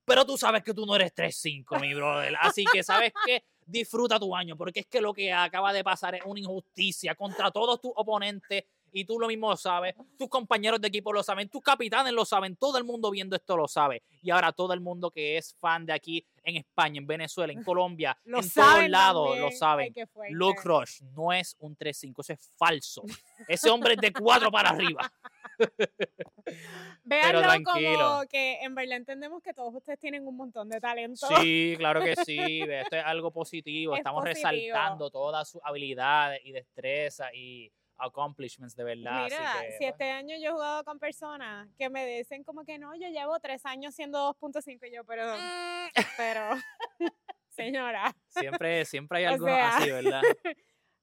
[0.04, 2.34] Pero tú sabes que tú no eres 3-5, mi brother.
[2.40, 3.44] Así que, ¿sabes qué?
[3.64, 7.50] Disfruta tu año, porque es que lo que acaba de pasar es una injusticia contra
[7.50, 8.64] todos tus oponentes
[8.96, 12.24] y tú lo mismo lo sabes, tus compañeros de equipo lo saben, tus capitanes lo
[12.24, 14.02] saben, todo el mundo viendo esto lo sabe.
[14.22, 17.62] Y ahora todo el mundo que es fan de aquí en España, en Venezuela, en
[17.64, 19.92] Colombia, Lo en todos lados lo saben.
[19.94, 20.32] Ay.
[20.32, 23.02] Luke Rush no es un 3-5, eso es falso.
[23.46, 25.12] Ese hombre es de 4 para arriba.
[27.06, 28.02] Tranquilo.
[28.02, 31.26] como que en verdad entendemos que todos ustedes tienen un montón de talento.
[31.40, 32.38] Sí, claro que sí.
[32.70, 33.94] Esto es algo positivo.
[33.94, 34.48] Es Estamos positivo.
[34.50, 39.24] resaltando todas sus habilidades y destrezas y accomplishments de verdad.
[39.26, 42.44] así Mira, que, si pues, este año yo he jugado con personas que me dicen
[42.44, 46.50] como que no, yo llevo tres años siendo 2.5 y yo, pero, mm, pero,
[47.50, 50.20] señora, siempre, siempre hay O algunos sea, así, ¿verdad?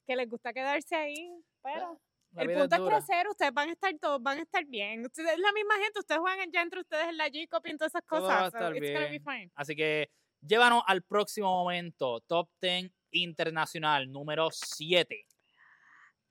[0.07, 1.99] que les gusta quedarse ahí, pero
[2.31, 2.97] La el punto es es dura.
[2.97, 5.05] crecer, ustedes van a estar todos, van a estar bien.
[5.05, 8.03] Ustedes, la misma gente, ustedes juegan ya entre ustedes en la G-Cop y todas esas
[8.05, 8.51] Todo va a cosas.
[8.51, 9.23] so estar it's gonna be bien.
[9.23, 9.51] fine.
[9.55, 10.09] Así que
[10.41, 12.21] llévanos al próximo momento.
[12.21, 15.25] Top 10 internacional número 7.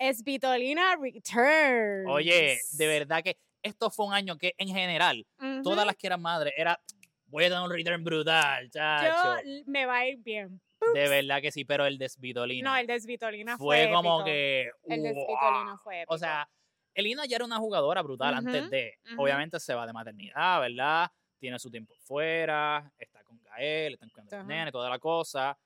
[0.08, 2.10] Esvitolina Returns.
[2.10, 5.24] Oye, de verdad que esto fue un año que en general,
[5.62, 5.86] todas Ujú.
[5.86, 6.80] las que eran madres, era
[7.26, 9.42] voy a dar un return brutal, chacho.
[9.44, 10.60] Yo me va a ir bien.
[10.92, 14.18] De verdad que sí, pero el de Svitolina No, el de Svitolina fue, fue como
[14.18, 14.24] épico.
[14.24, 14.70] que.
[14.88, 15.26] El de ¡guau!
[15.26, 16.14] Svitolina fue épico.
[16.14, 16.48] O sea,
[16.94, 18.94] Elina ya era una jugadora brutal antes Ujú, de.
[19.12, 19.22] ujú.
[19.22, 21.10] Obviamente se va de maternidad, ¿verdad?
[21.38, 24.44] Tiene su tiempo fuera, está con Gael, está con el Ajá.
[24.44, 25.56] nene, toda la cosa.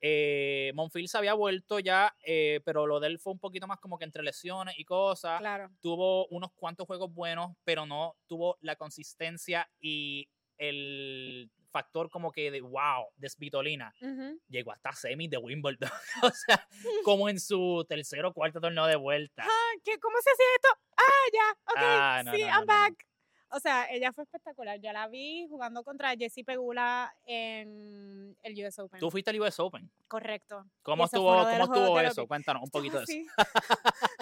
[0.00, 3.98] Eh, Monfils había vuelto ya, eh, pero lo de él fue un poquito más como
[3.98, 5.38] que entre lesiones y cosas.
[5.38, 5.70] claro.
[5.80, 10.28] Tuvo unos cuantos juegos buenos, pero no tuvo la consistencia y
[10.58, 13.92] el factor como que de wow, de Svitolina.
[14.00, 14.40] Ujú.
[14.48, 15.90] Llegó hasta semis de Wimbledon.
[16.22, 16.66] o sea,
[17.04, 19.44] como en su tercer o cuarto torneo de vuelta.
[19.46, 19.98] Ah, ¿qué?
[19.98, 20.68] ¿Cómo se hacía esto?
[20.96, 23.06] Ah, ya, ok, Ah, no, sí, no, no, I'm back.
[23.50, 24.80] O sea, ella fue espectacular.
[24.80, 28.98] Yo la vi jugando contra Jessie Pegula en el US Open.
[29.00, 29.90] Tú fuiste al US Open.
[30.08, 30.64] Correcto.
[30.82, 32.22] ¿Cómo estuvo, cómo estuvo eso?
[32.22, 33.12] que- Cuéntanos un poquito de eso.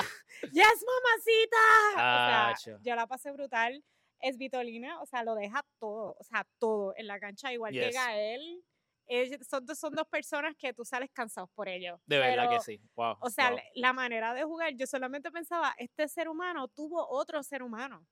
[0.52, 2.52] Yes, mamacita.
[2.52, 3.82] o sea, yo la pasé brutal.
[4.20, 7.86] Es Vitolina, o sea, lo deja todo, o sea, todo en la cancha, igual que
[7.86, 7.94] Yes.
[7.94, 8.64] Gael.
[9.06, 12.00] Ellos- son, dos, son dos personas que tú sales cansados por ellos.
[12.06, 12.80] De verdad que pero, sí.
[12.94, 13.16] Wow.
[13.20, 13.58] O sea, wow.
[13.74, 18.06] la manera de jugar, yo solamente pensaba, este ser humano tuvo otro ser humano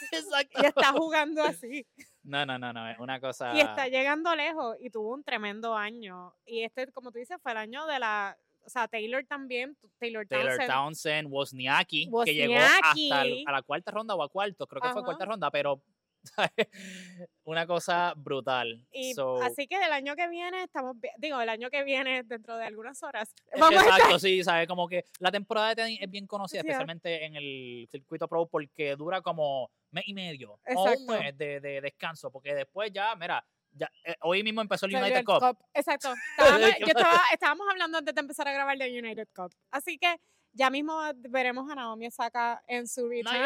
[0.12, 0.60] Exacto.
[0.62, 1.86] y está jugando así.
[2.22, 2.88] No, no, no, no.
[2.90, 3.54] Es una cosa.
[3.54, 6.34] Y está llegando lejos y tuvo un tremendo año.
[6.44, 10.26] Y este, como tú dices, fue el año de la, o sea, Taylor también, Taylor
[10.26, 10.70] Taylor Townsend.
[10.70, 14.88] Townsend, Wozniacki, que llegó hasta el- a la cuarta ronda o a cuarto, creo que
[14.88, 15.04] fue Ajá.
[15.06, 15.80] cuarta ronda, pero
[17.44, 18.86] una cosa brutal.
[18.92, 22.56] Y So, así que el año que viene estamos, digo, el año que viene, dentro
[22.56, 24.68] de algunas horas, es- vamos a estar- Exacto, sí, ¿sabes?
[24.68, 28.46] Como que la temporada de tenis es bien conocida, Sí, especialmente en el circuito pro,
[28.46, 31.12] porque dura como mes y medio o un Exacto.
[31.12, 35.24] mes de, de descanso, porque después ya, mira, ya, eh, hoy mismo empezó el United
[35.24, 35.40] Cup.
[35.40, 35.58] Cup.
[35.74, 36.12] Exacto.
[36.38, 39.52] Estábamos, yo estaba, estábamos hablando antes de empezar a grabar de United Cup.
[39.70, 40.16] Así que
[40.52, 43.38] ya mismo veremos a Naomi Osaka en su return.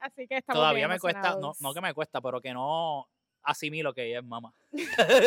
[0.00, 3.08] Así que estamos Todavía bien me cuesta, no, no que me cuesta, pero que no
[3.44, 4.52] asimilo que ella es mamá.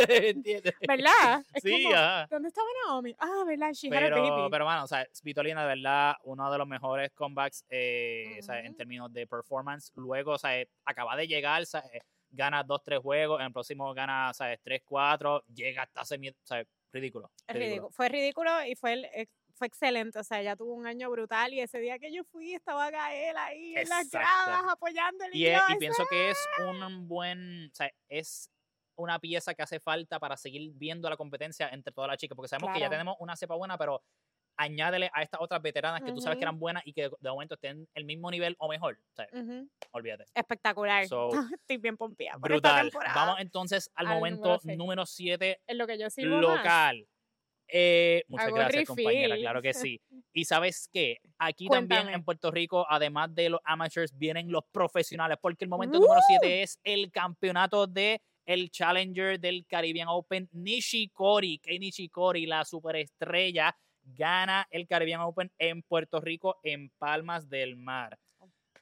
[0.10, 0.74] ¿Entiendes?
[0.88, 1.44] ¿Verdad?
[1.54, 2.28] Es Sí, como, ajá.
[2.30, 3.16] ¿Dónde estaba Naomi?
[3.20, 3.72] Ah, ¿verdad?
[3.74, 4.48] She had a Pero, baby.
[4.52, 8.60] pero bueno, o sea, Svitolina de verdad uno de los mejores comebacks eh, o sea,
[8.60, 9.92] en términos de performance.
[9.96, 10.52] Luego, o sea,
[10.86, 12.02] acaba de llegar, o sea, eh,
[12.32, 16.64] gana 2-3 juegos, en el próximo gana, o sea, 3-4, llega hasta semi, o sea,
[16.92, 17.32] ridículo.
[17.48, 17.90] Ridículo.
[17.92, 20.20] Fue ridículo y fue, el- fue excelente.
[20.20, 23.36] O sea, ella tuvo un año brutal y ese día que yo fui estaba Gael
[23.38, 25.32] ahí en las gradas apoyándole.
[25.34, 28.50] Y, yo, es- y "Ay, pienso que es un buen, o sea, es
[28.96, 32.48] una pieza que hace falta para seguir viendo la competencia entre todas las chicas, porque
[32.50, 33.00] sabemos que ya Claro.
[33.02, 34.02] tenemos una cepa buena, pero
[34.60, 37.54] añádele a estas otras veteranas que tú sabes que eran buenas y que de momento
[37.54, 39.00] estén el mismo nivel o mejor.
[39.12, 39.70] O sea, Ujú.
[39.92, 40.26] olvídate.
[40.34, 41.06] Espectacular.
[41.08, 43.04] So, Estoy bien pompeada por esta Brutal.
[43.14, 44.78] Vamos entonces al, al momento número seis.
[44.80, 46.64] número 7 en lo que yo sigo más.
[47.68, 49.36] Eh, muchas Hago gracias, compañera.
[49.36, 50.02] Claro que sí.
[50.34, 51.18] Y sabes qué?
[51.38, 56.00] Aquí también en Puerto Rico, además de los amateurs, vienen los profesionales, porque el momento
[56.00, 60.48] número 7 es el campeonato de el Challenger del Caribbean Open.
[60.54, 67.76] Nishikori, que Nishikori, la superestrella, gana el Caribbean Open en Puerto Rico, en Palmas del
[67.76, 68.18] Mar.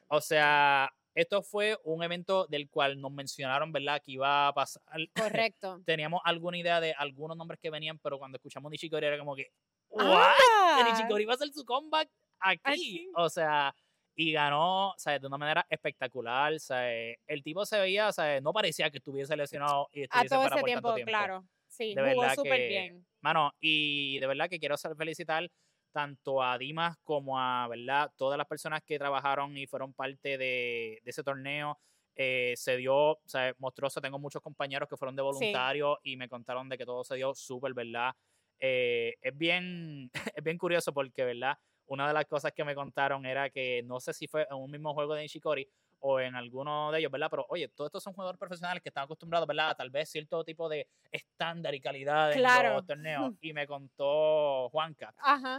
[0.08, 4.00] O sea, esto fue un evento del cual nos mencionaron, ¿verdad?
[4.04, 4.82] Que iba a pasar
[5.16, 5.80] Correcto.
[5.84, 9.50] teníamos alguna idea de algunos nombres que venían, pero cuando escuchamos Nishikori era como que,
[9.88, 10.04] ¿what?
[10.08, 12.60] Ah, Nishikori va a hacer su comeback aquí.
[12.64, 13.08] Aquí.
[13.16, 13.74] O sea,
[14.14, 15.20] y ganó, ¿sabes?
[15.20, 17.16] De una manera espectacular, ¿sabes?
[17.26, 18.42] El tipo se veía, ¿sabes?
[18.42, 21.10] No parecía que estuviese lesionado y a estuviese todo fuera ese por tiempo, tanto tiempo.
[21.10, 21.44] claro.
[21.68, 23.06] Sí, De jugó súper bien.
[23.20, 25.50] Mano, y de verdad que quiero felicitar
[25.92, 28.12] tanto a Dimas como a, ¿verdad?
[28.16, 31.78] Todas las personas que trabajaron y fueron parte de, de ese torneo.
[32.14, 35.98] Eh, se dio, o sea, mostró, o sea, tengo muchos compañeros que fueron de voluntarios
[36.02, 38.14] y me contaron de que todo se dio súper, ¿verdad?
[38.58, 41.58] Eh, es bien, es bien curioso porque, ¿verdad?
[41.86, 44.70] una de las cosas que me contaron era que no sé si fue en un
[44.70, 45.68] mismo juego de Nishikori
[46.00, 47.28] o en alguno de ellos, ¿verdad?
[47.30, 49.70] Pero oye, todos estos son jugadores profesionales que están acostumbrados, ¿verdad?
[49.70, 52.74] A tal vez cierto tipo de estándar y calidad en Claro.
[52.74, 53.34] los torneos.
[53.40, 55.14] Y me contó Juanca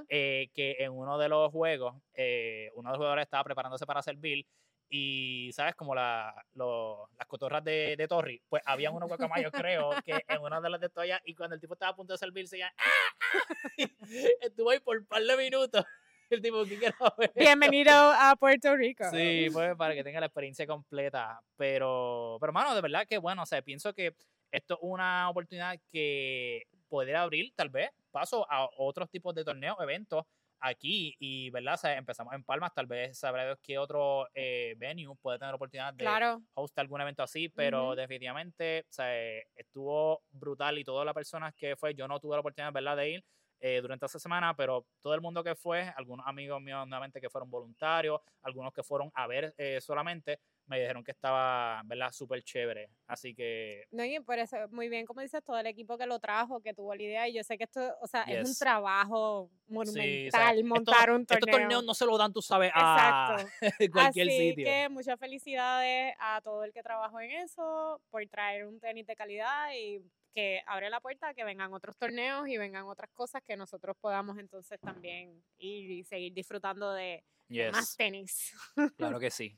[0.10, 4.02] eh, que en uno de los juegos, eh, uno de los jugadores estaba preparándose para
[4.02, 4.46] servir
[4.90, 5.76] y, ¿sabes?
[5.76, 10.42] Como la, lo- las cotorras de, de Torri, pues habían unos guacamayos, creo, que en
[10.42, 12.74] una de las de toallas y cuando el tipo estaba a punto de servirse ya,
[12.78, 13.38] ¡ah!
[14.42, 15.84] estuvo ahí por un par de minutos.
[16.30, 17.32] El tipo, ¿qué quiero ver?
[17.36, 19.06] Bienvenido a Puerto Rico.
[19.12, 21.40] Sí, pues para que tenga la experiencia completa.
[21.56, 24.16] Pero, pero mano, de verdad que bueno, o sea, pienso que
[24.52, 29.78] esto es una oportunidad que podría abrir tal vez paso a otros tipos de torneos,
[29.80, 30.24] eventos
[30.60, 31.76] aquí y, ¿verdad?
[31.76, 35.54] O sea, empezamos en Palmas, tal vez sabrá Dios qué otro eh, venue puede tener
[35.54, 36.42] oportunidad de Claro.
[36.56, 37.96] host algún evento así, pero Ujú.
[37.96, 39.16] definitivamente, o sea,
[39.56, 43.10] estuvo brutal y todas las personas que fue, yo no tuve la oportunidad, ¿verdad?, de
[43.12, 43.26] ir
[43.60, 47.30] eh, durante esa semana, pero todo el mundo que fue, algunos amigos míos nuevamente que
[47.30, 52.44] fueron voluntarios, algunos que fueron a ver eh, solamente, me dijeron que estaba, ¿verdad?, súper
[52.44, 52.90] chévere.
[53.08, 56.20] Así que, No, y por eso, muy bien, como dices, todo el equipo que lo
[56.20, 58.60] trajo, que tuvo la idea, y yo sé que esto, o sea, es un Yes.
[58.60, 61.40] trabajo sí, o sea, monumental esto- montar un torneo.
[61.46, 63.92] estos torneos no se lo dan, tú sabes, a Exacto.
[63.94, 64.66] cualquier Así sitio.
[64.66, 69.16] que muchas felicidades a todo el que trabajó en eso por traer un tenis de
[69.16, 70.02] calidad y
[70.34, 73.96] que abre la puerta a que vengan otros torneos y vengan otras cosas que nosotros
[74.00, 78.54] podamos entonces también ir y seguir disfrutando de Yes, más tenis.
[78.98, 79.58] claro que sí.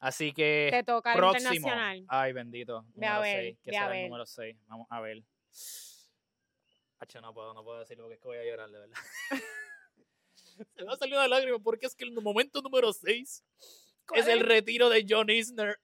[0.00, 0.68] Así que...
[0.70, 1.52] Te toca el Próximo.
[1.52, 2.04] internacional.
[2.08, 2.82] Ay, bendito.
[2.94, 3.58] Ve Número ver, 6.
[3.62, 3.98] ¿Qué ve a será ver.
[3.98, 4.56] el número 6?
[4.66, 5.22] Vamos a ver.
[7.20, 8.96] No puedo, no puedo decirlo porque es que voy a llorar, de verdad.
[10.76, 13.44] Se me ha salido una lágrima porque es que el momento número 6
[14.06, 15.78] ¿Cuál es el retiro de John Isner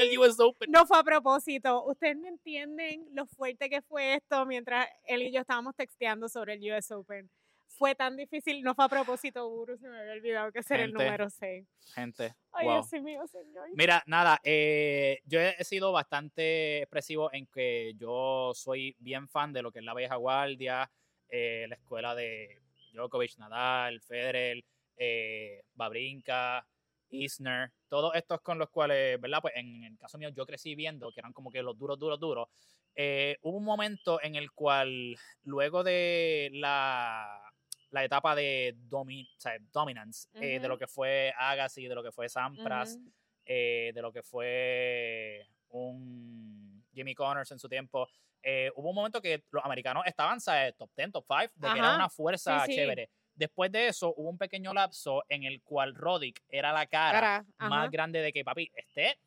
[0.00, 0.70] en el US Open.
[0.70, 1.84] No fue a propósito.
[1.84, 6.54] Ustedes no entienden lo fuerte que fue esto mientras él y yo estábamos texteando sobre
[6.54, 7.30] el US Open.
[7.66, 10.84] Fue tan difícil, no fue a propósito, Guru, se me había olvidado que ese era
[10.84, 11.66] el número 6.
[11.94, 12.74] Gente, Ay, wow.
[12.74, 13.68] Dios mío, señor.
[13.74, 19.62] Mira, nada, eh, yo he sido bastante expresivo en que yo soy bien fan de
[19.62, 20.90] lo que es la vieja guardia,
[21.28, 22.60] eh, la escuela de
[22.92, 24.62] Djokovic, Nadal, Federer,
[24.96, 26.66] eh, Babrinka,
[27.10, 29.40] Isner, todos estos con los cuales, ¿verdad?
[29.42, 32.18] Pues en el caso mío yo crecí viendo que eran como que los duros, duros,
[32.20, 32.48] duros.
[32.94, 37.40] Eh, hubo un momento en el cual, luego de la,
[37.90, 42.02] la etapa de domi- o sea, dominance, eh, de lo que fue Agassi, de lo
[42.02, 42.98] que fue Sampras,
[43.44, 48.08] eh, de lo que fue un Jimmy Connors en su tiempo.
[48.42, 50.74] eh, hubo un momento que los americanos estaban ¿sabes?
[50.76, 52.74] top 10, top 5, de que era Ajá, una fuerza sí.
[52.74, 53.10] chévere.
[53.40, 57.70] Después de eso, hubo un pequeño lapso en el cual Roddick era la cara Cara,
[57.70, 59.18] más grande de que, papi, este,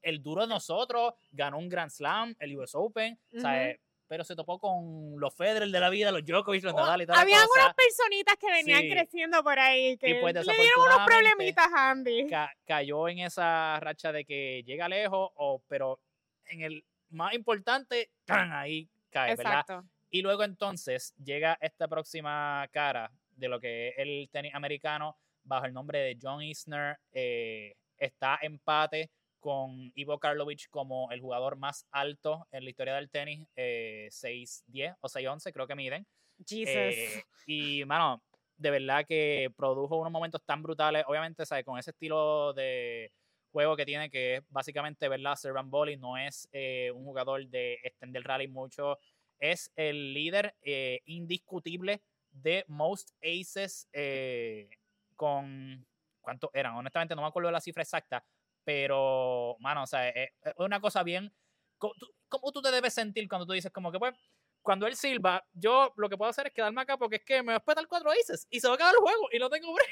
[0.00, 3.78] el duro de nosotros, ganó un Grand Slam, el US Open, ¿sabes?
[4.08, 7.06] pero se topó con los Federer de la vida, los Djokovic, los Oh, Nadal y
[7.10, 7.60] Habían cosa.
[7.64, 8.90] unas personitas que venían Sí.
[8.90, 12.28] creciendo por ahí que pues, le dieron unos problemitas a Andy.
[12.30, 16.00] ca- cayó en esa racha de que llega lejos, o, pero
[16.46, 18.52] en el más importante, ¡tan!
[18.52, 19.60] ahí cae, ¿verdad?
[19.60, 19.84] Exacto.
[20.12, 25.66] Y luego entonces llega esta próxima cara de lo que es el tenis americano bajo
[25.66, 26.98] el nombre de John Isner.
[27.12, 33.10] eh, está empate con Ivo Karlovic como el jugador más alto en la historia del
[33.10, 36.06] tenis, eh, 6'10 o 6'11 creo que miden.
[36.46, 36.68] Jesus.
[36.68, 38.22] Eh, y, mano,
[38.56, 41.04] de verdad que produjo unos momentos tan brutales.
[41.06, 41.64] Obviamente, ¿sabes?
[41.64, 43.10] Con ese estilo de
[43.50, 45.34] juego que tiene, que es básicamente, ¿verdad?
[45.34, 48.98] Servan Volley, no es eh, un jugador de extender rally mucho.
[49.38, 54.70] Es el líder eh, indiscutible de Most Aces eh,
[55.16, 55.86] con...
[56.20, 56.74] ¿Cuántos eran?
[56.74, 58.24] Honestamente, no me acuerdo de la cifra exacta,
[58.62, 61.32] pero, mano, o sea, es es una cosa bien...
[61.78, 64.14] ¿Cómo tú, cómo tú te debes sentir cuando tú dices como que, pues,
[64.62, 67.48] cuando él silba, yo lo que puedo hacer es quedarme acá porque es que me
[67.48, 69.72] va a espetar cuatro aces y se va a acabar el juego y no tengo
[69.72, 69.90] break.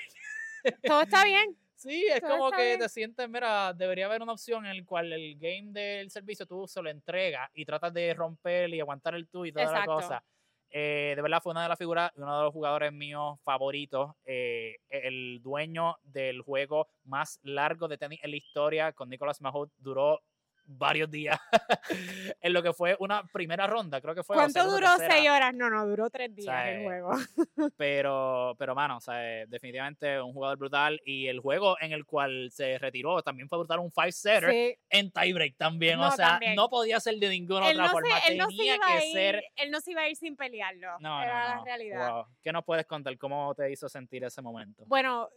[0.83, 1.57] Todo está bien.
[1.74, 2.79] Sí, es Todo como que bien.
[2.81, 6.66] te sientes, mira, debería haber una opción en la cual el game del servicio tú
[6.66, 9.90] se lo entregas y tratas de romper y aguantar el tú y toda Exacto.
[9.90, 10.24] la cosa.
[10.70, 14.76] Eh, de verdad fue una de las figuras, uno de los jugadores míos favoritos, eh,
[14.90, 20.20] el dueño del juego más largo de tenis en la historia con Nicolas Mahut duró
[20.68, 21.38] varios días
[22.40, 24.37] en lo que fue una primera ronda, creo que fue.
[24.37, 24.87] ¿Cuánto duró?
[24.96, 25.14] tercera.
[25.14, 25.54] Seis horas.
[25.54, 27.11] No, no, duró tres días sea, el juego.
[27.76, 29.16] Pero, pero mano, o sea,
[29.47, 31.01] definitivamente un jugador brutal.
[31.05, 34.76] Y el juego en el cual se retiró también fue brutal, un five setter Sí.
[34.90, 35.99] en tiebreak también.
[35.99, 36.55] No, o sea, también.
[36.55, 38.20] no podía ser de ninguna Él otra no, forma.
[38.20, 39.45] se, él, no se Tenía iba que a ir, ser.
[39.57, 40.88] él no se iba a ir sin pelearlo.
[41.01, 42.11] No, Era no, la realidad.
[42.12, 42.26] Wow.
[42.43, 43.16] ¿Qué nos puedes contar?
[43.18, 44.84] ¿Cómo te hizo sentir ese momento?
[44.86, 45.28] Bueno,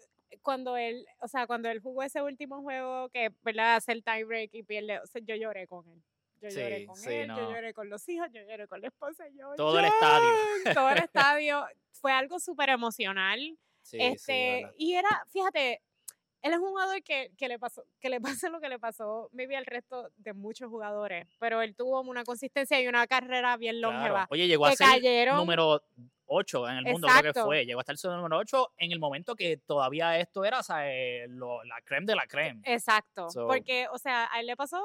[0.42, 3.76] cuando él, o sea, cuando él jugó ese último juego que, ¿verdad?
[3.76, 6.02] Hace el tiebreak y pierde, o sea, yo lloré con él.
[6.42, 7.52] Yo lloré Sí, con sí, él, yo no.
[7.52, 9.26] lloré con los hijos, yo lloré con la esposa.
[9.38, 10.74] Yo, Todo el estadio.
[10.74, 11.66] Todo el estadio.
[11.92, 13.40] Fue algo súper emocional.
[13.84, 15.82] Sí, este, y era, fíjate,
[16.42, 19.30] él es un jugador que, que le pasó, que le pasa lo que le pasó,
[19.34, 23.78] maybe al resto de muchos jugadores, pero él tuvo una consistencia y una carrera bien
[23.78, 23.94] Claro.
[23.94, 24.28] longeva.
[24.32, 25.38] Oye, llegó a ser cayeron.
[25.38, 25.84] número
[26.34, 27.46] 8 en el mundo, creo que Exacto.
[27.46, 27.66] fue.
[27.66, 30.90] Llegó a estar el número 8 en el momento que todavía esto era, o sea,
[30.90, 32.62] eh, lo- la creme de la creme.
[32.66, 33.30] Exacto.
[33.30, 34.82] So- Porque, o sea, a él le pasó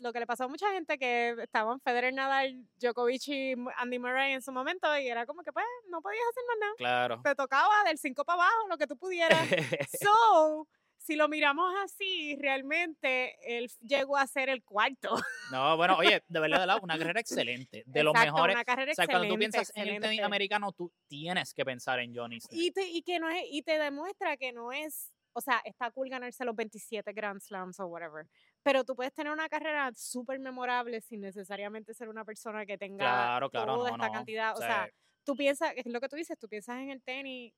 [0.00, 4.32] lo que le pasó a mucha gente que estaban Federer, Nadal, Djokovic y Andy Murray
[4.32, 6.72] en su momento y era como que, pues, no podías hacer más nada.
[6.76, 7.20] Claro.
[7.24, 9.40] Te tocaba del 5 para abajo, lo que tú pudieras.
[10.00, 10.68] So,
[11.08, 15.08] si lo miramos así, realmente él llegó a ser el cuarto.
[15.52, 17.82] no, bueno, oye, de verdad, de verdad, una carrera excelente.
[17.86, 18.56] De los Exacto, mejores.
[18.56, 20.22] Una carrera O sea, cuando tú excelente, piensas en el tenis excelente.
[20.22, 22.60] americano, tú tienes que pensar en Johnny Isner.
[22.60, 25.90] Y te, y que no es, y te demuestra que no es, o sea, está
[25.92, 28.26] cool ganarse los 27 Grand Slams o whatever,
[28.62, 32.98] pero tú puedes tener una carrera súper memorable sin necesariamente ser una persona que tenga
[32.98, 34.12] Claro, claro, toda no, esta no.
[34.12, 34.90] cantidad, o sea,
[35.24, 37.54] tú piensas, es lo que tú dices, tú piensas en el tenis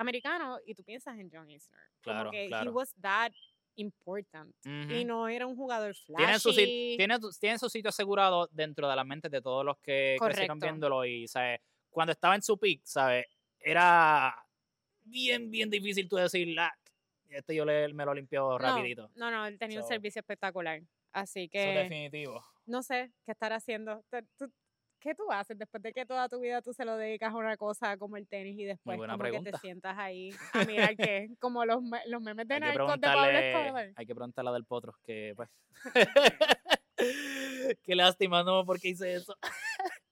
[0.00, 2.72] americano y tú piensas en John Isner, Claro, como que he claro.
[2.72, 3.32] was that
[3.76, 5.06] important y Ujú.
[5.06, 6.24] no era un jugador flashy.
[6.24, 10.16] tiene su, tiene, tiene su sitio asegurado dentro de la mente de todos los que
[10.20, 10.66] crecieron Correcto.
[10.66, 11.60] viéndolo y, ¿sabes?
[11.90, 13.26] Cuando estaba en su peak, ¿sabes?
[13.58, 14.34] Era
[15.04, 16.72] bien, bien difícil tú decir, ah,
[17.28, 19.10] este yo le- me lo limpio rapidito.
[19.14, 20.80] No, no, él tenía un So- servicio espectacular,
[21.12, 21.68] así Eso que...
[21.70, 22.44] es definitivo.
[22.66, 24.02] no sé qué estar haciendo.
[24.36, 24.50] Tú-
[25.00, 27.56] ¿Qué tú haces después de que toda tu vida tú se lo dedicas a una
[27.56, 31.64] cosa como el tenis y después como que te sientas ahí a mirar que como
[31.64, 33.92] los, los memes de narcos de Pablo Escobar?
[33.96, 35.48] hay que preguntarle a Del Potro, que pues...
[37.82, 39.36] Qué lástima, no, porque hice eso.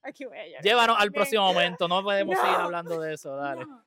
[0.02, 0.60] Aquí voy a.
[0.60, 3.64] Llévanos al próximo momento, no podemos seguir hablando de eso, dale.
[3.64, 3.84] No.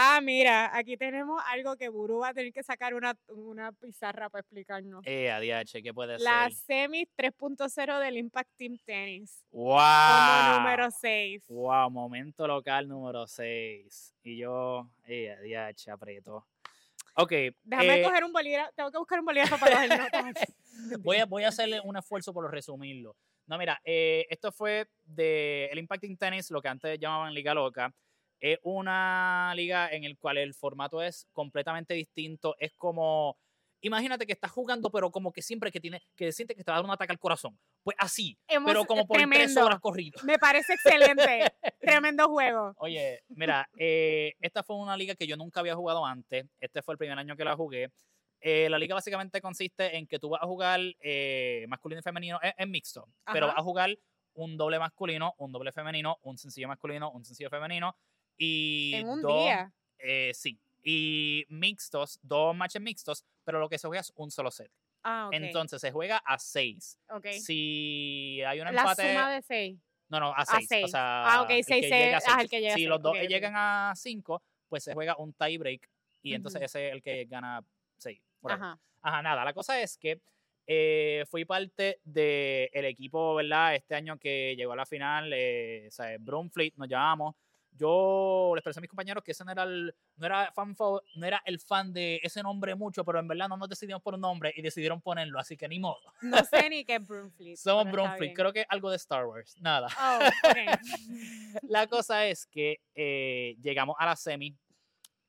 [0.00, 4.30] Ah, mira, aquí tenemos algo que Buru va a tener que sacar una, una pizarra
[4.30, 5.02] para explicarnos.
[5.04, 6.52] Eh, ADH, ¿qué puede La ser?
[6.52, 9.44] semis 3.0 del Impact Team Tennis.
[9.50, 9.76] ¡Wow!
[9.76, 11.42] Como número 6.
[11.48, 14.14] Wow, momento local número 6.
[14.22, 16.46] Y yo, eh, ADH, aprieto.
[17.16, 17.32] Ok.
[17.64, 18.70] Déjame eh, coger un bolígrafo.
[18.76, 20.54] Tengo que buscar un bolígrafo para coger notas.
[21.02, 23.16] voy, a, voy a hacerle un esfuerzo por resumirlo.
[23.48, 27.92] No, mira, eh, esto fue de el Impacting Tennis, lo que antes llamaban Liga Loca.
[28.40, 32.54] Es una liga en el cual el formato es completamente distinto.
[32.58, 33.36] Es como,
[33.80, 36.76] imagínate que estás jugando, pero como que siempre que tiene, que sientes que te va
[36.76, 37.58] a dar un ataque al corazón.
[37.82, 39.64] Pues así, Hemos- pero como por tres tremendo.
[39.66, 40.20] horas corrido.
[40.24, 41.52] Me parece excelente.
[42.04, 42.72] Tremendo juego.
[42.76, 46.46] Oye, mira, eh, esta fue una liga que yo nunca había jugado antes.
[46.60, 47.90] Este fue el primer año que la jugué.
[48.40, 52.38] Eh, la liga básicamente consiste en que tú vas a jugar eh, masculino y femenino,
[52.40, 53.54] es, es mixto, pero Ajá.
[53.54, 53.98] vas a jugar
[54.34, 57.96] un doble masculino, un doble femenino, un sencillo masculino, un sencillo femenino
[58.38, 59.72] y En un dos- día.
[59.98, 64.50] eh, sí, y mixtos, dos matches mixtos, pero lo que se juega es un solo
[64.50, 64.70] set.
[65.02, 65.34] Ah, ok.
[65.34, 66.98] Entonces se juega a seis.
[67.10, 67.26] ok.
[67.32, 69.78] Si hay un La empate, suma de 6.
[70.08, 70.64] no, no, a A 6.
[70.64, 70.90] O seis.
[70.90, 72.36] sea, Ah, ok, seis, seis, ah, seis.
[72.40, 75.58] el que llega Si seis, los dos llegan a 5, pues se juega un tie
[75.58, 75.88] break
[76.22, 77.62] y entonces ese es el que gana
[77.98, 78.20] 6.
[78.44, 78.78] Ajá.
[79.02, 79.22] Ajá.
[79.22, 79.44] nada.
[79.44, 80.20] La cosa es que
[80.66, 83.74] eh, fui parte del equipo, ¿verdad?
[83.74, 87.34] Este año que llegó a la final, eh, o sea, Brunfleet nos llamamos.
[87.78, 91.00] Yo les expresé a mis compañeros que ese no era el, no era fan fa-
[91.16, 94.14] no era el fan de ese nombre mucho, pero en verdad no nos decidimos por
[94.14, 96.00] un nombre y decidieron ponerlo, así que ni modo.
[96.22, 97.56] No sé ni qué es Broomfleet.
[97.56, 98.34] Somos bien.
[98.34, 99.88] creo que algo de Star Wars, nada.
[100.00, 100.18] Oh.
[101.62, 104.54] La cosa es que eh, llegamos a la semi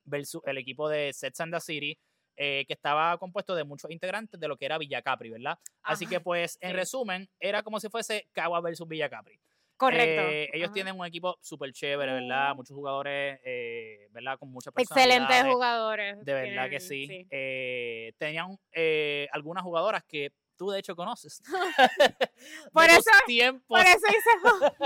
[0.06, 1.98] versus el equipo de Sets and the City,
[2.36, 5.60] eh, que estaba compuesto de muchos integrantes de lo que era Villa Capri, ¿verdad?
[5.84, 9.40] Así que, pues, en resumen, era como si fuese Cagua versus Villa Capri.
[9.80, 10.22] Correcto.
[10.30, 10.74] Eh, ellos Ajá.
[10.74, 12.54] tienen un equipo súper chévere, ¿verdad?
[12.54, 12.58] Mm.
[12.58, 14.38] Muchos jugadores, eh, ¿verdad?
[14.38, 15.22] Con mucha personalidad.
[15.22, 16.26] Excelentes jugadores.
[16.26, 17.26] De verdad que sí.
[17.32, 21.42] Eh, tenían eh, algunas jugadoras que tú, de hecho, conoces.
[22.74, 24.80] Por de tus eso- tiempos, Por eso hice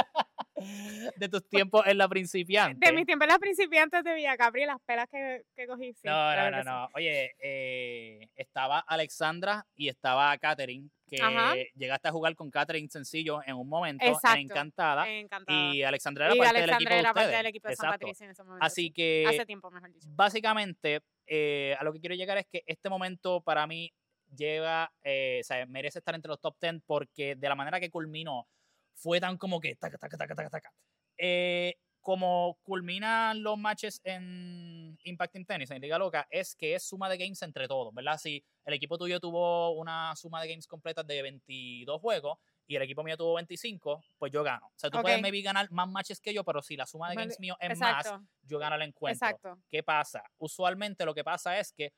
[1.18, 2.86] de tus tiempos en la principiante.
[2.86, 5.94] de mis tiempos las principiantes de Villa Capri, las pelas que, que cogí.
[5.94, 6.90] Sí, no, no, no, no.
[6.96, 11.54] Oye, eh, estaba Alexandra y estaba Katherine, que Ajá.
[11.76, 14.38] llegaste a jugar con Katherine sencillo en un momento, Exacto.
[14.38, 15.10] en Encantada.
[15.10, 15.74] Encantada.
[15.76, 17.40] Y Alexandra era Y parte Alexandra del equipo de era parte ustedes.
[17.40, 17.90] del equipo de San.
[17.92, 18.66] Patricio en ese momento.
[18.66, 18.92] Así sí.
[18.92, 20.08] que, Hace tiempo, mejor dicho.
[20.12, 23.92] básicamente, eh, a lo que quiero llegar es que este momento para mí
[24.36, 27.90] lleva, eh, o sea, merece estar entre los top 10 porque de la manera que
[27.90, 28.48] culminó
[28.96, 30.74] fue tan como que taca, taca, taca, taca, taca.
[31.18, 36.84] Eh, como culminan los matches en Impact in Tennis, en Liga Loca, es que es
[36.84, 38.18] suma de games entre todos, ¿verdad?
[38.18, 42.82] Si el equipo tuyo tuvo una suma de games completas de 22 juegos y el
[42.82, 44.68] equipo mío tuvo 25, pues yo gano.
[44.68, 45.22] O sea, tú puedes Ok.
[45.22, 48.06] maybe ganar más matches que yo, pero si la suma de games mío es más,
[48.06, 49.40] Exacto, yo gano el encuentro.
[49.40, 49.58] exacto.
[49.70, 50.24] ¿Qué pasa?
[50.38, 51.94] Usualmente lo que pasa es que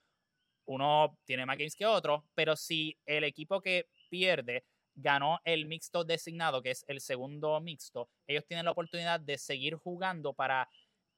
[0.66, 6.04] uno tiene más games que otro, pero si el equipo que pierde ganó el mixto
[6.04, 10.70] designado, que es el segundo mixto, ellos tienen la oportunidad de seguir jugando para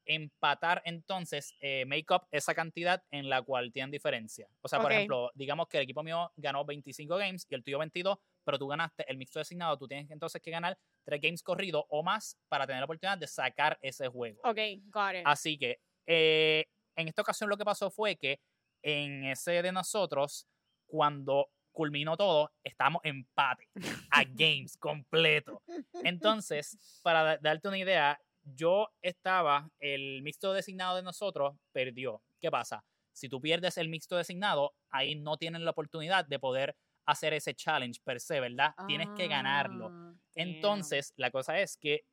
[0.07, 4.47] empatar entonces, eh, make up esa cantidad en la cual tienen diferencia.
[4.61, 7.79] O sea, por ejemplo, digamos que el equipo mío ganó 25 games y el tuyo
[7.79, 11.83] 22, pero tú ganaste el mixto designado, tú tienes entonces que ganar 3 games corridos
[11.89, 14.39] o más para tener la oportunidad de sacar ese juego.
[14.43, 15.23] Ok, got it.
[15.25, 18.39] Así que eh, en esta ocasión lo que pasó fue que
[18.87, 20.47] en ese de nosotros,
[20.85, 23.67] cuando culminó todo, estábamos empate
[24.11, 25.61] a games completo.
[26.05, 32.21] Entonces, para da- darte una idea, yo estaba, el mixto designado de nosotros perdió.
[32.39, 32.85] ¿Qué pasa?
[33.11, 36.75] Si tú pierdes el mixto designado, ahí no tienen la oportunidad de poder
[37.05, 38.73] hacer ese challenge per se, ¿verdad?
[38.87, 39.89] Tienes que ganarlo.
[39.91, 40.13] Ah.
[40.35, 42.05] Entonces, la cosa es que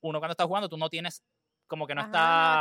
[0.00, 1.22] uno cuando está jugando, tú no tienes,
[1.72, 2.08] como que no Ajá,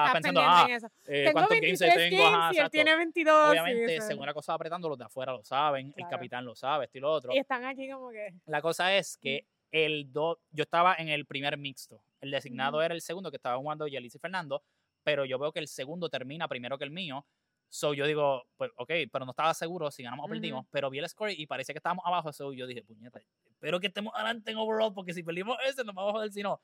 [0.05, 0.87] estás pensando, ah, en eso.
[1.05, 3.43] eh, Tengo cuántos games 23 tengo, ajá, games y él tiene 22.
[3.43, 6.09] sí, Obviamente, según la cosa apretando, los de afuera lo saben, el Claro.
[6.11, 7.33] capitán lo sabe, esto y lo otro.
[7.33, 8.33] Y están aquí como que...
[8.45, 12.01] La cosa es que el do, yo estaba en el primer mixto.
[12.21, 14.63] El designado era el segundo que estaba jugando Yalis y Fernando,
[15.03, 17.25] pero yo veo que el segundo termina primero que el mío.
[17.67, 20.99] So yo digo, pues ok, pero no estaba seguro si ganamos o perdimos, pero vi
[20.99, 22.31] el score y parecía que estábamos abajo.
[22.31, 25.93] So yo dije, puñeta, espero que estemos adelante en overall, porque si perdimos ese, nos
[25.95, 26.61] vamos a joder si no.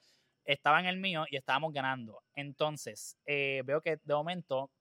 [0.47, 2.23] Estaba en el mío y estábamos ganando.
[2.33, 4.71] Entonces, eh, veo que de momento,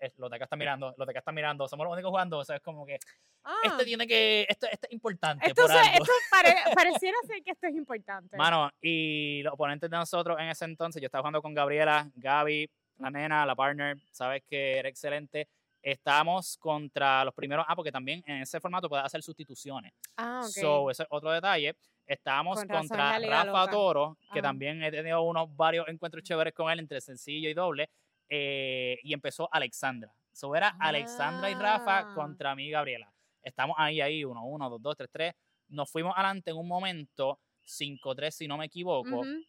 [0.00, 2.38] eh, los de acá están mirando, los de acá están mirando, somos los únicos jugando,
[2.38, 2.98] o sea, es como que
[3.44, 5.92] Ah, este tiene que, esto, esto es importante esto, por se- algo.
[6.02, 8.36] esto pare- pareciera ser que esto es importante.
[8.36, 12.68] Mano, y los oponentes de nosotros en ese entonces, yo estaba jugando con Gabriela, Gaby,
[12.98, 15.48] la nena, la partner, sabes que era excelente.
[15.90, 19.92] Estábamos contra los primeros, ah, porque también en ese formato puedes hacer sustituciones.
[20.16, 20.48] ah, ok.
[20.50, 21.76] So, ese es otro detalle.
[22.04, 23.70] Estábamos Con razón contra Rafa loca.
[23.70, 24.48] Toro, que Ajá.
[24.48, 27.88] también he tenido unos varios encuentros chéveres con él entre sencillo y doble.
[28.28, 30.12] eh, y empezó Alexandra.
[30.32, 32.12] So era Alexandra y Rafa Ah.
[32.16, 33.08] contra mí y Gabriela.
[33.40, 35.34] Estamos ahí, ahí, 1, 1, 2, 2, 3, 3.
[35.68, 39.20] Nos fuimos adelante en un momento, 5-3 si no me equivoco.
[39.20, 39.44] Ujú.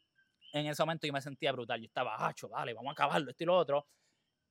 [0.54, 1.80] En ese momento yo me sentía brutal.
[1.82, 3.88] Yo estaba, hacho, dale, vamos a acabarlo, esto y lo otro.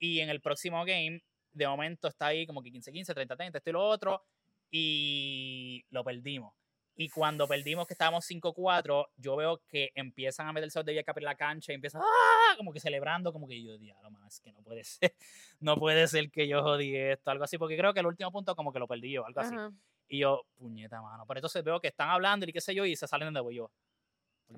[0.01, 1.22] Y en el próximo game,
[1.57, 4.22] de momento está ahí como que 15-15, 30-30, esto y lo otro.
[4.70, 6.52] Y lo perdimos.
[6.98, 11.18] Y cuando perdimos, que estábamos 5-4, yo veo que empiezan a meterse los de Villacap
[11.18, 12.54] en la cancha y empiezan ¡ah!
[12.57, 15.14] como que celebrando, como que yo, diablo, man, es que no puede ser,
[15.61, 18.57] no puede ser que yo jodí esto, algo así, porque creo que el último punto
[18.57, 19.54] como que lo perdí yo, algo así.
[19.54, 19.72] Ajá.
[20.09, 21.24] Y yo, puñeta, mano.
[21.26, 23.50] Pero entonces veo que están hablando y qué sé yo, y se salen de nuevo.
[23.50, 23.86] Yo, "Oye, Espera.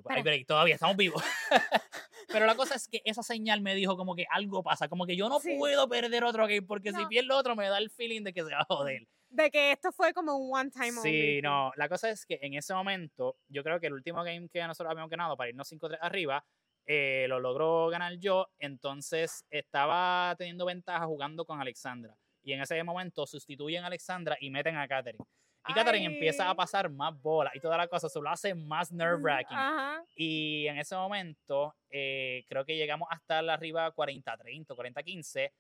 [0.07, 1.23] Hay break, todavía estamos vivos.
[2.29, 5.17] Pero la cosa es que esa señal me dijo como que algo pasa, como que
[5.17, 5.57] yo no Sí.
[5.59, 7.09] puedo perder otro game, porque si No.
[7.09, 9.07] pierdo otro me da el feeling de que se va a joder.
[9.31, 11.03] De que esto fue como un one time only.
[11.03, 11.73] Sí, no.
[11.77, 14.91] La cosa es que en ese momento, yo creo que el último game que nosotros
[14.91, 16.45] habíamos ganado para irnos 5-3 arriba,
[16.87, 18.49] eh, lo logró ganar yo.
[18.59, 22.15] Entonces estaba teniendo ventaja jugando con Alexandra.
[22.43, 25.25] Y en ese momento sustituyen a Alexandra y meten a Katherine.
[25.67, 28.93] Y Katherine empieza a pasar más bola y toda la cosa, se lo hace más
[28.93, 29.57] nerve wracking.
[29.57, 30.03] Ajá.
[30.15, 35.53] Y en ese momento, eh, creo que llegamos hasta la arriba 40-30, 40-15,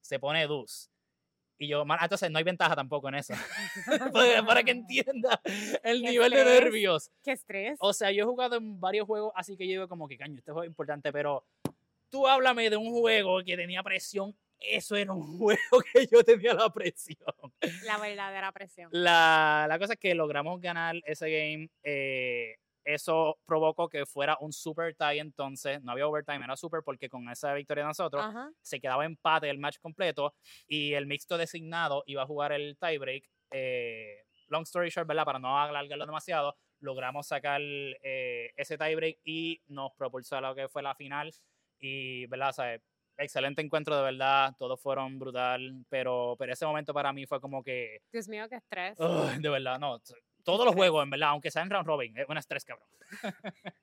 [0.00, 0.90] se pone Dus.
[1.58, 3.34] Y yo, man, entonces no hay ventaja tampoco en eso.
[4.46, 5.40] para, que entienda
[5.82, 6.60] el nivel de estrés.
[6.60, 7.10] nervios.
[7.22, 7.76] Qué estrés.
[7.80, 10.38] O sea, yo he jugado en varios juegos, así que yo digo como que, caño,
[10.38, 11.44] este juego es importante, pero
[12.10, 14.36] tú háblame de un juego que tenía presión.
[14.60, 17.18] Eso era un juego que yo tenía la presión.
[17.84, 18.88] La verdadera presión.
[18.92, 21.68] La, la cosa es que logramos ganar ese game.
[21.82, 25.82] eh, eso provocó que fuera un super tie entonces.
[25.82, 28.48] No había overtime, era super porque con esa victoria de nosotros Ajá.
[28.62, 30.34] se quedaba empate el match completo
[30.68, 33.24] y el mixto designado iba a jugar el tiebreak.
[33.50, 35.24] Eh, long story short, ¿verdad?
[35.24, 40.68] Para no alargarlo demasiado, logramos sacar eh, ese tiebreak y nos propulsó a lo que
[40.68, 41.34] fue la final.
[41.80, 42.50] Y, ¿verdad?
[42.50, 42.80] O sea,
[43.18, 44.54] excelente encuentro, de verdad.
[44.58, 48.00] Todos fueron brutal, pero, pero ese momento para mí fue como que.
[48.12, 48.98] Dios mío, qué estrés.
[48.98, 50.00] Ugh, de verdad, no.
[50.44, 52.88] Todos los juegos, en verdad, aunque sea en round robin, es un estrés, cabrón.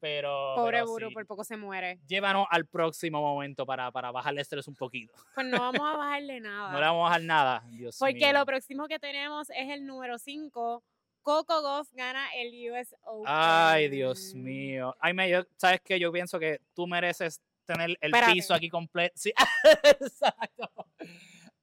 [0.00, 0.54] pero.
[0.56, 1.14] Pobre pero Buru, sí.
[1.14, 1.98] por poco se muere.
[2.06, 5.14] Llévanos al próximo momento para, para bajar el estrés un poquito.
[5.34, 6.72] Pues no vamos a bajarle nada.
[6.72, 8.32] No le vamos a bajar nada, Dios Porque mío.
[8.32, 10.82] lo próximo que tenemos es el número 5.
[11.22, 13.24] Coco Goff gana el US Open.
[13.26, 14.96] Ay, Dios mío.
[14.98, 15.98] Ay, me, yo, ¿sabes qué?
[15.98, 18.32] Yo pienso que tú mereces tener el Espérate.
[18.32, 19.12] piso aquí completo.
[19.16, 19.32] Sí,
[19.84, 20.70] exacto.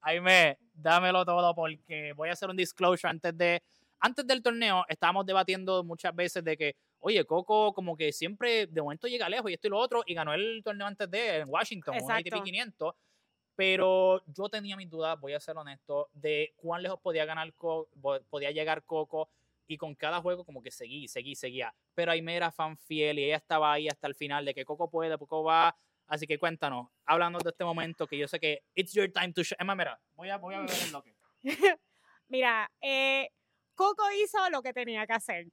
[0.00, 3.62] Aime, dámelo todo porque voy a hacer un disclosure antes de
[3.98, 8.82] antes del torneo estábamos debatiendo muchas veces de que, oye, Coco como que siempre de
[8.82, 11.48] momento llega lejos y esto y lo otro y ganó el torneo antes de en
[11.48, 12.36] Washington, un Exacto.
[12.36, 12.94] ATP 500,
[13.56, 17.88] pero yo tenía mis dudas, voy a ser honesto, de cuán lejos podía ganar Co-
[17.94, 19.30] bo- podía llegar Coco
[19.66, 21.74] y con cada juego como que seguí, seguí, seguía.
[21.94, 24.90] Pero Aime era fan fiel y ella estaba ahí hasta el final de que Coco
[24.90, 25.74] puede, Coco va.
[26.06, 29.42] Así que cuéntanos, háblanos de este momento que yo sé que it's your time to
[29.42, 29.56] shine.
[29.58, 31.16] Emma, mira, voy a, voy a beber el bloque.
[32.28, 33.28] Mira, eh,
[33.74, 35.46] Coco hizo lo que tenía que hacer.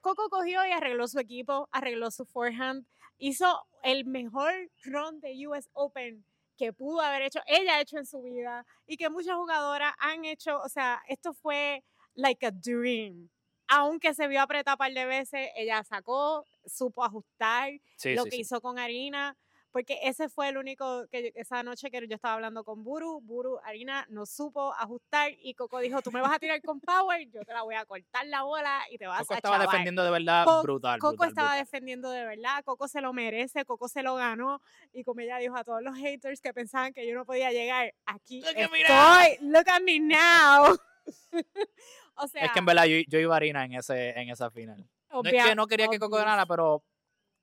[0.00, 2.86] Coco cogió y arregló su equipo, arregló su forehand,
[3.18, 4.52] hizo el mejor
[4.84, 6.24] run de US Open
[6.56, 10.26] que pudo haber hecho, ella ha hecho en su vida y que muchas jugadoras han
[10.26, 11.82] hecho, o sea, esto fue
[12.14, 13.30] like a dream.
[13.66, 18.30] Aunque se vio apretada un par de veces, ella sacó, supo ajustar Sí, lo sí,
[18.30, 18.42] que sí.
[18.42, 19.36] hizo con Harina,
[19.72, 23.58] porque ese fue el único que esa noche que yo estaba hablando con Buru, Buru,
[23.64, 27.42] Harina no supo ajustar y Coco dijo, tú me vas a tirar con power, yo
[27.44, 29.68] te la voy a cortar la bola y te vas Coco a estaba chavar".
[29.68, 30.98] defendiendo de verdad Co- brutal.
[30.98, 31.64] Coco brutal, estaba brutal.
[31.64, 34.60] defendiendo de verdad, Coco se lo merece, Coco se lo ganó
[34.92, 37.94] y como ella dijo a todos los haters que pensaban que yo no podía llegar,
[38.06, 40.76] aquí Look estoy, look at me now.
[42.16, 44.50] o sea, Es que en verdad yo, yo iba a harina en, ese, en esa
[44.50, 44.86] final.
[45.12, 46.84] No es que no quería que Coco ganara, pero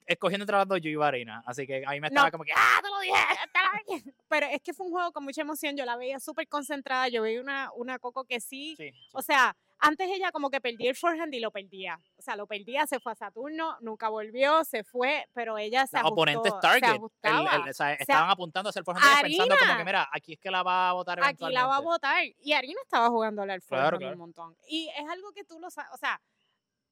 [0.07, 1.43] escogiendo entre las dos yo iba a harina.
[1.45, 2.31] Así que ahí me estaba No.
[2.31, 3.13] como que, ¡ah, te lo dije!
[3.53, 4.13] Te la dije.
[4.27, 7.21] Pero es que fue un juego con mucha emoción, yo la veía súper concentrada, yo
[7.21, 9.09] veía una, una Coco que sí, Sí, sí.
[9.13, 12.47] o sea, antes ella como que perdía el forehand y lo perdía, o sea, lo
[12.47, 16.51] perdía, se fue a Saturno, nunca volvió, se fue, pero ella se Los ajustó, oponentes
[16.53, 16.89] se target.
[16.89, 17.55] el- ajustaba.
[17.55, 20.39] el- o sea, estaban apuntando hacia el forehand ella pensando como que, mira, aquí es
[20.39, 22.23] que la va a votar aquí la va a votar.
[22.41, 24.13] Y Arina estaba jugándole al Claro, forehand claro.
[24.13, 24.55] un montón.
[24.67, 26.19] Y es algo que tú lo sabes, o sea,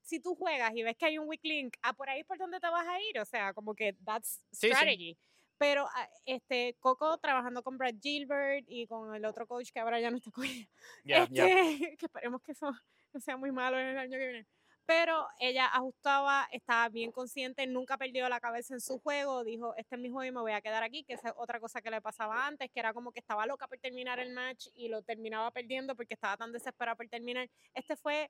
[0.06, 2.60] si tú juegas y ves que hay un weak link, ah, por ahí por donde
[2.60, 4.74] te vas a ir, o sea, como que that's Sí, sí.
[4.74, 5.18] strategy.
[5.58, 10.00] Pero ah, este Coco trabajando con Brad Gilbert y con el otro coach que ahora
[10.00, 10.68] ya no está con ella.
[11.04, 11.24] Ya.
[11.24, 11.34] este,
[12.00, 12.72] que esperemos que eso
[13.14, 14.48] no sea muy malo en el año que viene.
[14.88, 19.96] Pero ella ajustaba, estaba bien consciente, nunca perdió la cabeza en su juego, dijo, este
[19.96, 21.90] es mi juego y me voy a quedar aquí, que esa es otra cosa que
[21.90, 25.02] le pasaba antes, que era como que estaba loca por terminar el match y lo
[25.02, 27.50] terminaba perdiendo porque estaba tan desesperada por terminar.
[27.74, 28.30] Este fue,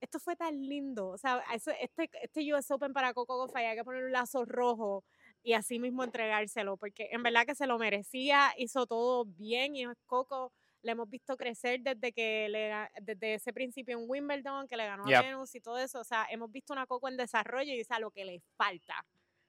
[0.00, 3.84] esto fue tan lindo, o sea, este, este US Open para Coco Gauff había que
[3.84, 5.04] poner un lazo rojo
[5.42, 9.84] y así mismo entregárselo, porque en verdad que se lo merecía, hizo todo bien y
[9.84, 10.52] es Coco
[10.86, 12.72] le hemos visto crecer desde que le,
[13.02, 15.16] desde ese principio en Wimbledon, que le ganó Yep.
[15.16, 16.00] a Venus y todo eso.
[16.00, 19.04] O sea, hemos visto una Coco en desarrollo y es a lo que le falta.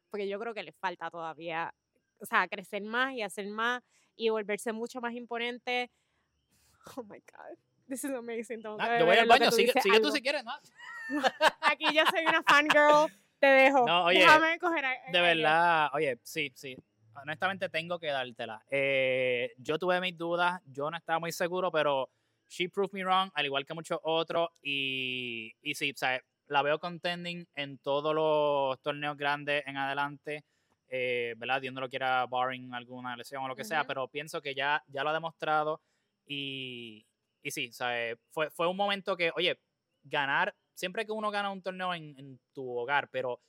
[0.10, 1.74] Porque yo creo que le falta todavía,
[2.20, 3.84] o sea, crecer más y hacer más
[4.16, 5.92] y volverse mucho más imponente.
[6.96, 7.58] Oh my God.
[7.88, 8.62] This is amazing.
[8.62, 10.52] Tengo que Ah, yo voy al baño, sigue, sigue tú si quieres, ¿no?
[11.62, 13.12] Aquí yo soy una fangirl.
[13.40, 13.86] Te dejo.
[13.86, 16.76] No, oye, Déjame coger a- De a- verdad, oye, sí, sí.
[17.16, 18.64] Honestamente tengo que dártela.
[18.70, 22.10] Eh, yo tuve mis dudas, yo no estaba muy seguro, pero
[22.50, 24.50] she proved me wrong, al igual que muchos otros.
[24.62, 30.44] Y, y sí, o sea, la veo contending en todos los torneos grandes en adelante.
[30.90, 31.62] Eh, ¿Verdad?
[31.62, 33.88] Dios no lo quiera barring alguna lesión o lo que sea, Ujú.
[33.88, 35.82] pero pienso que ya, ya lo ha demostrado.
[36.26, 37.06] Y,
[37.48, 39.60] y sí, eh, fue, fue un momento que, oye,
[40.04, 43.42] ganar, siempre que uno gana un torneo en, en tu hogar, pero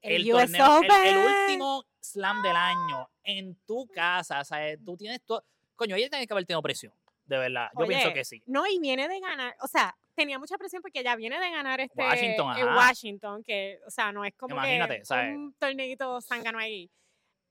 [0.00, 5.22] el, US torneo, el, el último slam del año en tu casa, sea, tú tienes
[5.22, 5.44] todo.
[5.76, 6.92] Coño, ella tiene que haber tenido presión,
[7.24, 7.68] de verdad.
[7.78, 8.42] Yo pienso que sí.
[8.46, 11.80] No, y viene de ganar, o sea, tenía mucha presión porque ella viene de ganar
[11.80, 12.76] este Washington, en ajá.
[12.76, 15.34] Washington, que, o sea, no es como Imagínate, que ¿sabes?
[15.36, 16.90] un torneito zángano ahí.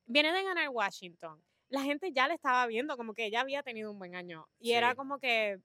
[0.05, 1.41] Viene de ganar Washington.
[1.69, 4.45] La gente ya le estaba viendo como que ella había tenido un buen año.
[4.59, 5.59] Y era como que,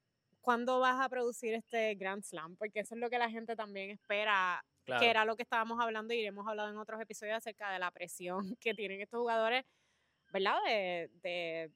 [0.46, 2.56] ¿cuándo vas a producir este Grand Slam?
[2.56, 4.96] Porque eso es lo que la gente también espera Claro.
[4.96, 7.90] que era lo que estábamos hablando y hemos hablado en otros episodios acerca de la
[7.92, 9.64] presión que tienen estos jugadores,
[10.32, 10.58] ¿verdad?
[10.66, 11.72] De, de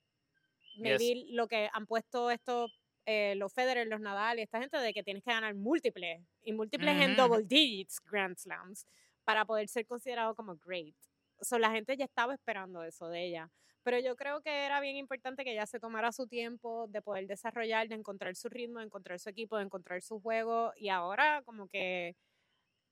[0.75, 2.71] maybe lo que han puesto estos,
[3.07, 6.53] eh, los Federer, los Nadal y esta gente, de que tienes que ganar múltiples y
[6.53, 7.39] múltiples en Ujú, ujú.
[7.39, 8.87] double digits Grand Slams
[9.25, 10.95] para poder ser considerado como great.
[11.41, 13.51] O sea, la gente ya estaba esperando eso de ella.
[13.83, 17.27] Pero yo creo que era bien importante que ella se tomara su tiempo de poder
[17.27, 20.73] desarrollar, de encontrar su ritmo, de encontrar su equipo, de encontrar su juego.
[20.77, 22.17] Y ahora como que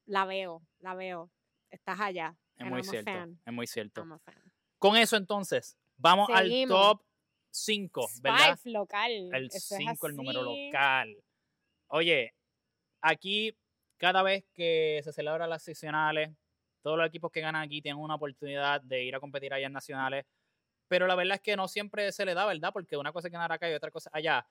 [0.07, 1.31] la veo, la veo.
[1.71, 2.35] Estás allá.
[2.57, 3.11] Es muy cierto.
[3.11, 4.05] fan, Es muy cierto.
[4.79, 6.77] Con eso entonces, vamos Seguimos.
[6.77, 7.03] al top
[7.51, 8.59] 5, ¿verdad?
[8.65, 9.13] Local.
[9.33, 11.17] El eso es 5, el número local.
[11.89, 12.35] Oye,
[13.01, 13.57] aquí
[13.99, 16.31] cada vez que se celebran las seccionales,
[16.83, 19.73] todos los equipos que ganan aquí tienen una oportunidad de ir a competir allá en
[19.73, 20.25] nacionales.
[20.89, 22.73] Pero la verdad es que no siempre se le da, ¿verdad?
[22.73, 24.47] Porque una cosa es ganar acá y otra cosa allá.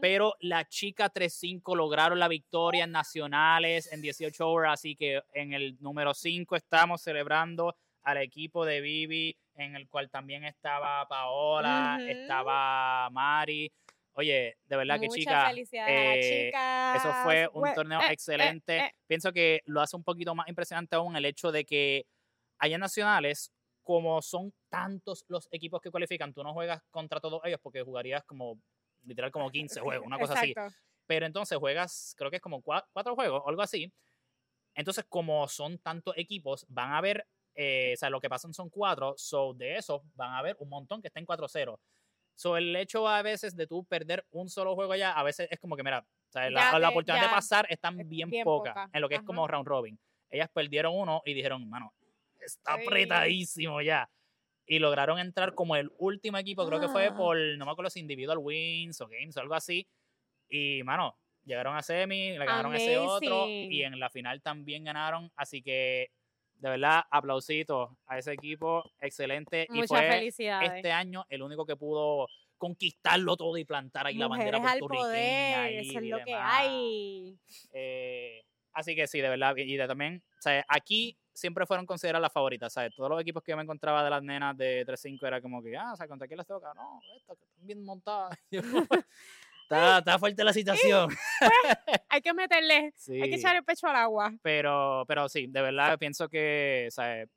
[0.00, 4.74] Pero la chica 3-5 lograron la victoria en nacionales en 18 horas.
[4.74, 10.10] Así que en el número 5 estamos celebrando al equipo de Vivi, en el cual
[10.10, 12.10] también estaba Paola, Ujú.
[12.10, 13.70] estaba Mari.
[14.14, 15.52] Oye, de verdad que chica,
[15.86, 16.96] eh, chicas.
[16.96, 18.78] eso fue un torneo eh, eh, excelente.
[18.78, 18.94] eh.
[19.06, 22.06] Pienso que lo hace un poquito más impresionante aún el hecho de que
[22.58, 23.52] allá en nacionales,
[23.82, 28.24] como son tantos los equipos que cualifican, tú no juegas contra todos ellos porque jugarías
[28.24, 28.58] como
[29.02, 30.54] literal como 15 juegos, una cosa así.
[31.06, 33.92] Pero entonces juegas, creo que es como cua- cuatro juegos o algo así.
[34.74, 38.70] Entonces, como son tantos equipos, van a haber, eh, o sea, lo que pasan son
[38.70, 41.78] cuatro, so de esos van a haber un montón que estén 4-0.
[42.36, 45.58] So, el hecho a veces de tú perder un solo juego ya, a veces es
[45.58, 48.90] como que, mira, o sea, la, oportunidad de pasar están es bien, bien poca poca,
[48.92, 49.98] en lo que es como round robin.
[50.30, 51.92] ellas perdieron uno y dijeron, mano,
[52.56, 54.10] está apretadísimo ya.
[54.66, 57.16] Y lograron entrar como el último equipo, creo que fue Ah.
[57.16, 59.86] por, no me acuerdo si individual wins o games o algo así.
[60.48, 63.92] Y, mano, llegaron a semi, le ganaron a ese otro y Amazing.
[63.94, 65.32] en la final también ganaron.
[65.36, 66.10] Así que,
[66.54, 69.66] de verdad, aplausitos a ese equipo, excelente.
[69.70, 70.72] y Muchas fue felicidades.
[70.74, 72.28] este año el único que pudo
[72.58, 75.56] conquistarlo todo y plantar ahí la bandera Mujeres al puertorriqueña.
[75.56, 76.50] poder, eso es y lo que demás.
[76.52, 77.38] hay.
[77.72, 78.42] Eh,
[78.72, 79.56] así que sí, de verdad.
[79.56, 82.94] Y de también, o sea, aquí siempre fueron consideradas las favoritas, ¿sabes?
[82.94, 85.76] Todos los equipos que yo me encontraba de las nenas de 3-5 era como que,
[85.76, 86.72] ah, o sea, ¿contra quién les toca?
[86.74, 88.38] No, estas que están bien montadas.
[89.62, 91.08] Está, está fuerte la situación.
[92.08, 93.22] Hay que meterle, Sí.
[93.22, 94.32] hay que echar el pecho al agua.
[94.42, 97.28] Pero, pero sí, de verdad pienso que, sea, eh,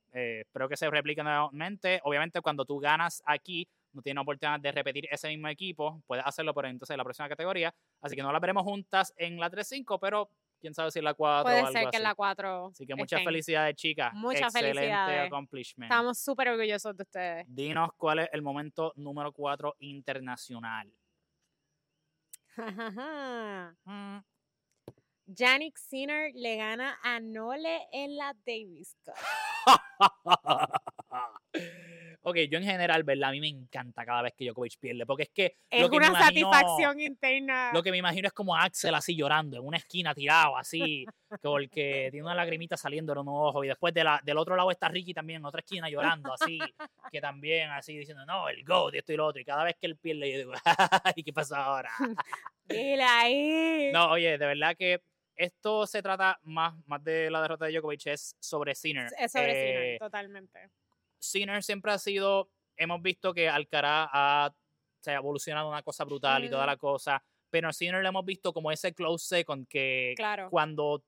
[0.41, 1.99] espero que se replique nuevamente.
[2.03, 6.55] Obviamente, cuando tú ganas aquí, no tienes oportunidad de repetir ese mismo equipo, puedes hacerlo,
[6.55, 7.71] pero entonces en la próxima categoría.
[8.01, 10.27] Así que no la veremos juntas en la 3-5, pero
[10.63, 12.03] quién sabe si la 4 o Puede algo ser que así.
[12.03, 12.67] la 4.
[12.67, 13.25] Así que muchas estén.
[13.25, 14.13] felicidades, chicas.
[14.13, 15.25] Muchas Excelente felicidades.
[15.27, 15.91] accomplishment.
[15.91, 17.45] Estamos súper orgullosos de ustedes.
[17.49, 20.89] Dinos cuál es el momento número 4 internacional.
[23.85, 24.19] Mm,
[25.25, 29.13] Yannick Sinner le gana a Nole en la Davis Cup.
[32.23, 33.29] ok, yo en general, ¿verdad?
[33.29, 35.99] A mí me encanta cada vez que Djokovic pierde, porque es que Es lo que
[35.99, 37.71] me una imagino- satisfacción interna.
[37.73, 41.05] Lo que me imagino es como Axel así llorando en una esquina tirado así,
[41.41, 44.71] porque tiene una lagrimita saliendo en un ojo y después de la, del otro lado
[44.71, 46.59] está Ricky también en otra esquina llorando así,
[47.11, 49.87] que también así diciendo, no, el GOAT, esto y lo otro, y cada vez que
[49.87, 50.53] él pierde yo digo,
[51.15, 51.91] ¿y qué pasa ahora?
[52.69, 53.91] Ahí.
[53.91, 55.01] No, oye, de verdad que
[55.35, 59.11] esto se trata más, más de la derrota de Djokovic, es sobre Sinner.
[59.19, 60.69] Es sobre Eh, Sinner, totalmente.
[61.23, 64.55] Sinner siempre ha sido, hemos visto que Alcaraz ha,
[65.01, 68.25] se ha evolucionado una cosa brutal y toda la cosa, pero a Sinner le hemos
[68.25, 70.49] visto como ese close second que Claro.
[70.49, 71.03] cuando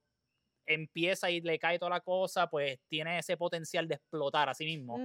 [0.67, 4.65] empieza y le cae toda la cosa, pues tiene ese potencial de explotar a sí
[4.65, 4.97] mismo.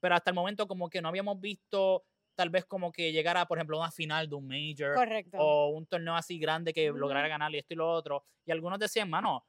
[0.00, 3.56] Pero hasta el momento como que no habíamos visto tal vez como que llegara, por
[3.58, 5.38] ejemplo, a una final de un major Correcto.
[5.38, 8.24] o un torneo así grande que lograra ganar y esto y lo otro.
[8.44, 9.46] Y algunos decían, mano,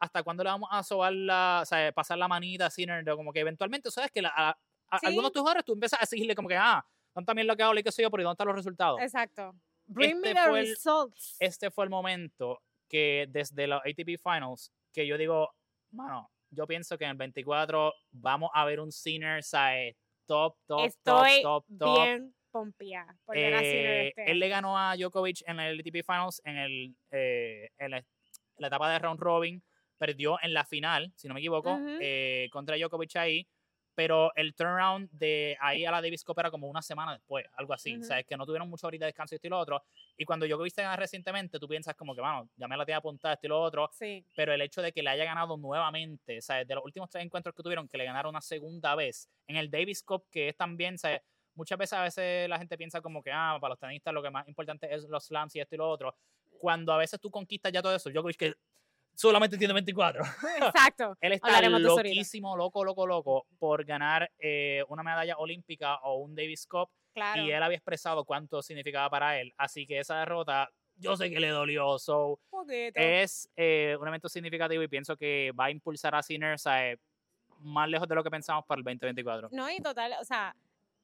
[0.00, 3.04] ¿hasta cuándo le vamos a sobar la, o sea, pasar la manita a Sinner?
[3.04, 4.10] De Como que eventualmente, ¿sabes?
[4.10, 4.50] Que la- a,
[4.88, 5.06] a- Sí.
[5.06, 6.84] algunos de tus jugadores tú empiezas a seguirle como que, ah,
[7.14, 8.10] ¿dónde también lo que hago y qué sé yo?
[8.10, 9.00] Pero ¿y ¿dónde están los resultados?
[9.00, 9.54] Exacto.
[9.86, 11.36] Bring me Este the fue el- results.
[11.38, 15.50] Este fue el momento que desde los ATP Finals, que yo digo,
[15.92, 19.96] mano, yo pienso que en el 24 vamos a ver un Sinner, ¿sabes?
[20.26, 22.04] Top, top, Estoy top, top, top.
[22.04, 25.78] bien pompeada por ver a Sinner Eh, este él le ganó a Djokovic en el
[25.80, 28.04] ATP Finals en, el, eh, en, la, en
[28.58, 29.62] la etapa de round robin.
[30.00, 33.46] Perdió en la final, si no me equivoco, eh, contra Djokovic ahí.
[33.94, 37.74] Pero el turnaround de ahí a la Davis Cup era como una semana después, algo
[37.74, 37.92] así.
[37.92, 38.00] Ujú.
[38.00, 39.82] O sea, es que no tuvieron mucho ahorita de descanso y esto y lo otro.
[40.16, 42.96] Y cuando Djokovic se gana recientemente, tú piensas como que, bueno, ya me la tenía
[42.96, 43.90] apuntada esto y lo otro.
[43.92, 44.24] Sí.
[44.34, 47.24] Pero el hecho de que le haya ganado nuevamente, o sea, de los últimos tres
[47.24, 50.56] encuentros que tuvieron, que le ganaron una segunda vez en el Davis Cup, que es
[50.56, 51.20] también, o sea,
[51.54, 54.30] muchas veces a veces la gente piensa como que, ah, para los tenistas lo que
[54.30, 56.16] más importante es los slams y esto y lo otro.
[56.58, 58.54] Cuando a veces tú conquistas ya todo eso, Djokovic que
[59.14, 60.22] solamente tiene 24.
[60.60, 61.16] Exacto.
[61.20, 66.34] Él está Hablaremos loquísimo, loco, loco, loco, por ganar eh, una medalla olímpica o un
[66.34, 66.88] Davis Cup.
[67.12, 67.42] Claro.
[67.42, 69.52] Y él había expresado cuánto significaba para él.
[69.56, 71.98] Así que esa derrota, yo sé que le dolió.
[71.98, 73.00] So, poquito.
[73.00, 76.98] es eh, un evento significativo y pienso que va a impulsar a Sinners a, eh,
[77.60, 79.48] más lejos de lo que pensamos para el 2024.
[79.52, 80.54] No, y total, o sea,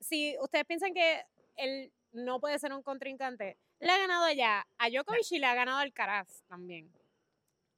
[0.00, 1.22] si ustedes piensan que
[1.56, 5.54] él no puede ser un contrincante, le ha ganado ya a Djokovic y le ha
[5.54, 6.90] ganado al Caraz también.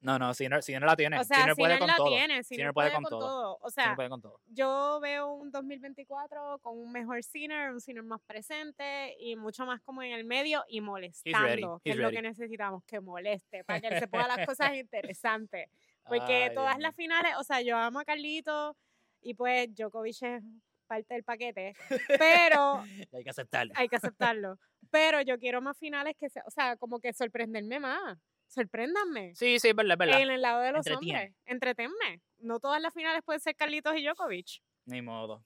[0.01, 1.19] No, no, Sinner, Sinner la tiene.
[1.19, 2.07] O sea, Sinner puede Sinner con la todo.
[2.07, 3.57] tiene, Sinner puede con todo.
[3.61, 4.39] O sea, puede con todo.
[4.47, 9.81] yo veo un 2024 con un mejor Sinner, un Sinner más presente y mucho más
[9.81, 12.15] como en el medio y molestando, que he's es lo ready.
[12.15, 15.69] que necesitamos, que moleste, para que él se ponga las cosas interesantes.
[16.05, 18.77] Porque Ay, todas las finales, o sea, yo amo a Carlito
[19.21, 20.43] y pues Djokovic es
[20.87, 21.73] parte del paquete,
[22.17, 22.83] pero.
[23.13, 23.73] Hay que aceptarlo.
[23.75, 24.59] hay que aceptarlo.
[24.91, 28.17] Pero yo quiero más finales que, se, o sea, como que sorprenderme más.
[28.49, 29.35] Sorpréndanme.
[29.35, 30.21] Sí, sí, es verdad, es verdad.
[30.21, 31.33] En el lado de los hombres.
[31.45, 32.21] Entretenme.
[32.39, 34.61] No todas las finales pueden ser Carlitos y Djokovic.
[34.85, 35.45] Ni modo.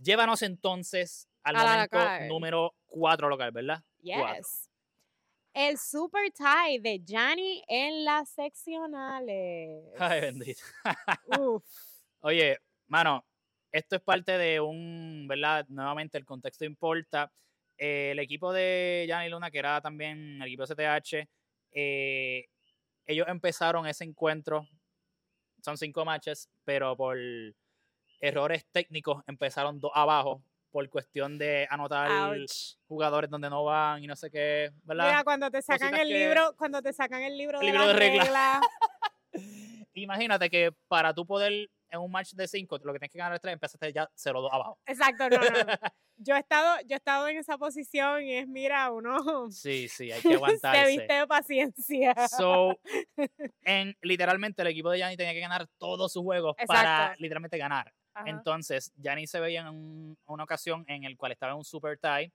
[0.00, 3.82] Llévanos entonces al A momento número 4 local, ¿verdad?
[4.00, 4.36] Cuatro.
[4.36, 4.70] Yes.
[5.52, 9.82] El super tie de Gianni en las seccionales.
[9.98, 10.62] Ay, bendito.
[11.40, 11.64] Uf.
[12.20, 13.24] Oye, mano,
[13.72, 15.66] esto es parte de un, ¿verdad?
[15.68, 17.32] Nuevamente el contexto importa.
[17.76, 21.28] Eh, el equipo de Gianni Luna, que era también el equipo CTH,
[21.72, 22.46] eh,
[23.06, 24.66] ellos empezaron ese encuentro,
[25.62, 27.16] son cinco matches, pero por
[28.20, 32.76] errores técnicos empezaron dos abajo por cuestión de anotar Ouch.
[32.86, 35.06] jugadores donde no van y no sé qué, ¿verdad?
[35.06, 37.86] Mira, cuando te sacan Cositas el libro, cuando te sacan el libro, El de, libro
[37.86, 38.26] las de reglas.
[38.26, 38.60] reglas,
[39.94, 43.34] imagínate que para tú poder en un match de 5, lo que tienes que ganar
[43.34, 44.78] es 3, empezaste ya 0-2 abajo.
[44.86, 45.40] Exacto, no, no.
[46.20, 50.10] Yo he estado, yo he estado en esa posición y es, mira, uno Sí, sí,
[50.10, 50.86] hay que se aguantarse.
[50.96, 52.14] viste de paciencia.
[52.28, 52.76] So,
[53.62, 57.22] en, literalmente el equipo de Yanni tenía que ganar todos sus juegos para Exacto.
[57.22, 57.94] literalmente ganar.
[58.14, 58.28] Ajá.
[58.30, 61.96] Entonces, Yanni se veía en un- una ocasión en el cual estaba en un super
[61.98, 62.32] tie.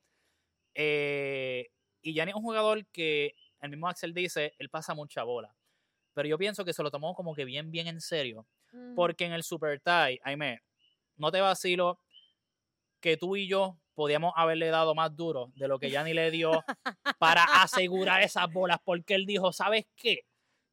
[0.76, 1.68] eh,
[2.01, 5.54] y Yanni es un jugador que, el mismo Axel dice, él pasa mucha bola.
[6.14, 8.45] Pero yo pienso que se lo tomó como que bien, bien en serio.
[8.72, 8.95] Mm.
[8.95, 10.61] Porque en el super tie, Aime,
[11.18, 11.99] no te vacilo
[12.99, 16.51] que tú y yo podíamos haberle dado más duro de lo que Yanni le dio
[17.20, 18.80] para asegurar esas bolas.
[18.84, 20.26] Porque él dijo, ¿sabes qué?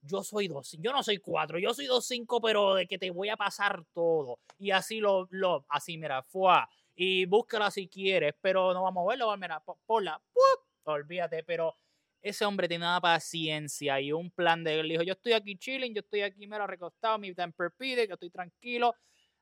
[0.02, 3.10] Yo soy dos, yo no soy cuatro, yo soy dos cinco, pero de que te
[3.10, 4.38] voy a pasar todo.
[4.58, 6.54] Y así lo, lo así, mira, fue.
[6.94, 10.64] Y búscala si quieres, pero no vamos a verlo, mira, po- ponla, ¡pup!
[10.84, 11.76] olvídate, pero
[12.22, 14.88] ese hombre tiene una paciencia y un plan de él.
[14.88, 18.30] Dijo, yo estoy aquí chilling, yo estoy aquí, mira, recostado, mi temper pide, que estoy
[18.30, 18.94] tranquilo.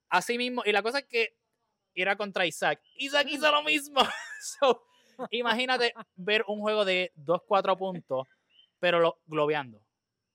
[0.09, 1.37] Así mismo, y la cosa es que
[1.95, 2.81] era contra Isaac.
[2.97, 4.01] Isaac hizo lo mismo.
[4.61, 4.87] So,
[5.33, 8.29] imagínate ver un juego de 2-4 puntos,
[8.79, 9.83] pero lo, globeando,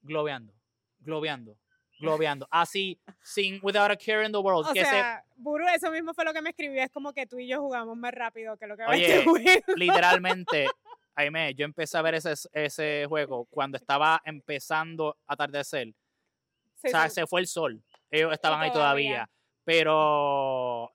[0.02, 0.54] globeando,
[1.00, 1.58] globeando,
[2.00, 2.48] globeando.
[2.52, 4.68] Así, sin, without a care in the world.
[4.68, 6.84] O que se- sea, Buru, eso mismo fue lo que me escribió.
[6.84, 9.62] Es como que tú y yo jugamos más rápido que lo que Oye, juego.
[9.78, 10.70] literalmente,
[11.16, 15.94] Aime, yo empecé a ver ese, ese juego cuando estaba empezando a atardecer.
[16.76, 17.16] Sí, o sea, sí.
[17.16, 17.82] se fue el sol.
[18.10, 19.30] Ellos estaban ahí todavía.
[19.64, 20.92] Pero,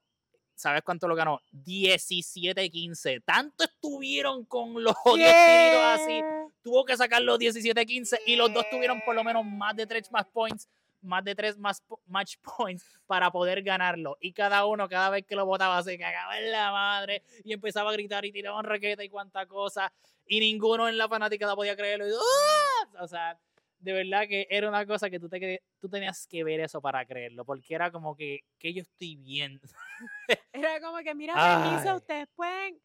[0.55, 1.41] ¿sabes cuánto lo ganó?
[1.53, 3.23] 17-15.
[3.25, 6.21] Tanto estuvieron con los odios espíritus así.
[6.21, 6.47] ¿Qué?
[6.61, 10.11] Tuvo que sacar los 17-15 y los dos tuvieron por lo menos más de 3
[10.11, 10.67] más points,
[11.01, 14.17] más de 3 más match points para poder ganarlo.
[14.19, 17.89] Y cada uno, cada vez que lo botaba, se cagaba en la madre y empezaba
[17.89, 19.91] a gritar y tiraban raqueta y cuánta cosa.
[20.25, 22.07] Y ninguno en la fanaticada podía creerlo.
[22.07, 23.01] Y, ¡ah!
[23.01, 23.39] O sea,
[23.79, 27.05] de verdad que era una cosa que tú, te, tú tenías que ver eso para
[27.05, 29.65] creerlo, porque era como que, que yo estoy viendo.
[30.53, 32.79] Era como que, mira, permiso, ustedes pueden.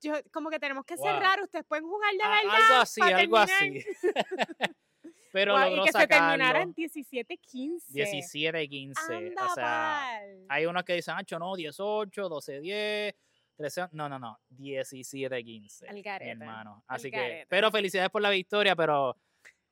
[0.00, 1.04] Yo, como que tenemos que Wow.
[1.06, 2.38] cerrar, ustedes pueden jugar de verdad.
[2.62, 3.48] algo así, algo terminar.
[3.50, 3.86] así.
[5.36, 6.62] Pero Wow, logró y que se terminara sacarlo.
[6.62, 7.92] en 17-15.
[7.92, 8.94] 17-15.
[9.14, 10.46] Anda O sea, pal.
[10.48, 13.14] hay unos que dicen, "Acho, no, 18, 12-10,
[13.54, 13.88] 13.
[13.92, 14.38] No, no, no.
[14.48, 15.88] 17-15.
[15.90, 16.82] Al garete, Hermano.
[16.86, 19.14] Así que, pero felicidades por la victoria, pero,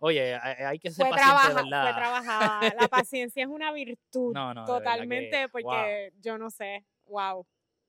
[0.00, 1.82] oye, hay, que ser Fue, paciente, trabaja, ¿verdad?
[1.84, 2.60] fue trabajada.
[2.78, 4.34] La paciencia es una virtud.
[4.34, 6.84] No, no, verdad que, totalmente, wow, porque yo no sé.
[7.06, 7.46] Wow,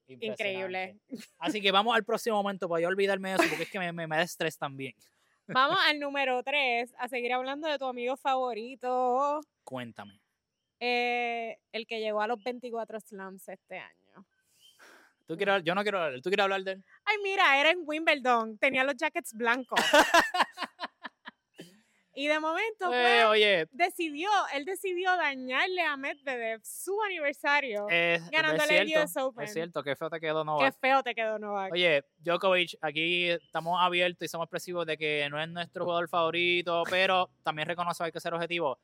[0.08, 0.98] increíble.
[1.40, 3.92] Así que vamos al próximo momento para yo olvidarme de eso, porque es que me,
[3.92, 4.96] me, me da estrés también.
[5.48, 10.20] Vamos al número 3, a seguir hablando de tu amigo favorito, Cuéntame.
[10.80, 14.26] eh, el que llegó a los 24 slams este año.
[15.28, 16.86] ¿Tú quieres, yo no quiero hablar, ¿tú quieres hablar de él?
[17.06, 19.80] Ay, mira, era en Wimbledon, tenía los jackets blancos.
[22.16, 27.88] y de momento, Eh, pues, oye, decidió, él decidió dañarle a Medvedev su aniversario.
[27.90, 29.44] es ganándole el US Open.
[29.44, 30.80] es cierto, que feo te quedó Qué Novak.
[30.80, 31.72] feo te quedó Novak.
[31.74, 36.84] Oye, Djokovic, aquí estamos abiertos y somos expresivos de que no es nuestro jugador favorito,
[36.90, 38.80] pero también reconoce que hay que ser objetivo.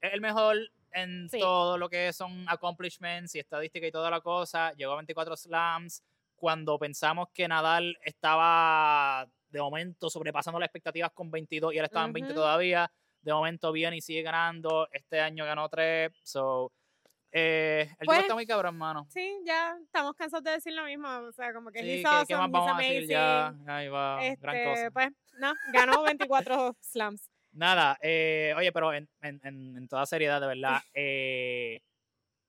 [0.00, 0.56] Es el mejor
[0.92, 1.38] en Sí.
[1.40, 4.72] todo lo que son accomplishments y estadística y toda la cosa.
[4.74, 6.02] Llegó a 24 slams
[6.36, 12.06] cuando pensamos que Nadal estaba de momento sobrepasando las expectativas con 22 y él estaba
[12.06, 12.40] en 20 Ujú.
[12.40, 12.90] todavía.
[13.20, 14.88] De momento viene y sigue ganando.
[14.90, 16.10] Este año ganó 3.
[16.24, 16.72] So,
[17.30, 19.06] eh, el Pues, está muy cabrón, hermano.
[19.10, 21.08] Sí, ya estamos cansados de decir lo mismo.
[21.08, 23.46] O sea, como que Sí, he's ¿qué, awesome, qué más he's vamos a decir ya?
[23.48, 23.70] amazing.
[23.70, 24.90] Ahí va, gran Este, cosa.
[24.90, 27.30] pues, no, ganó 24 slams.
[27.52, 31.80] Nada, eh, oye, pero en, en, en, en toda seriedad, de verdad, eh,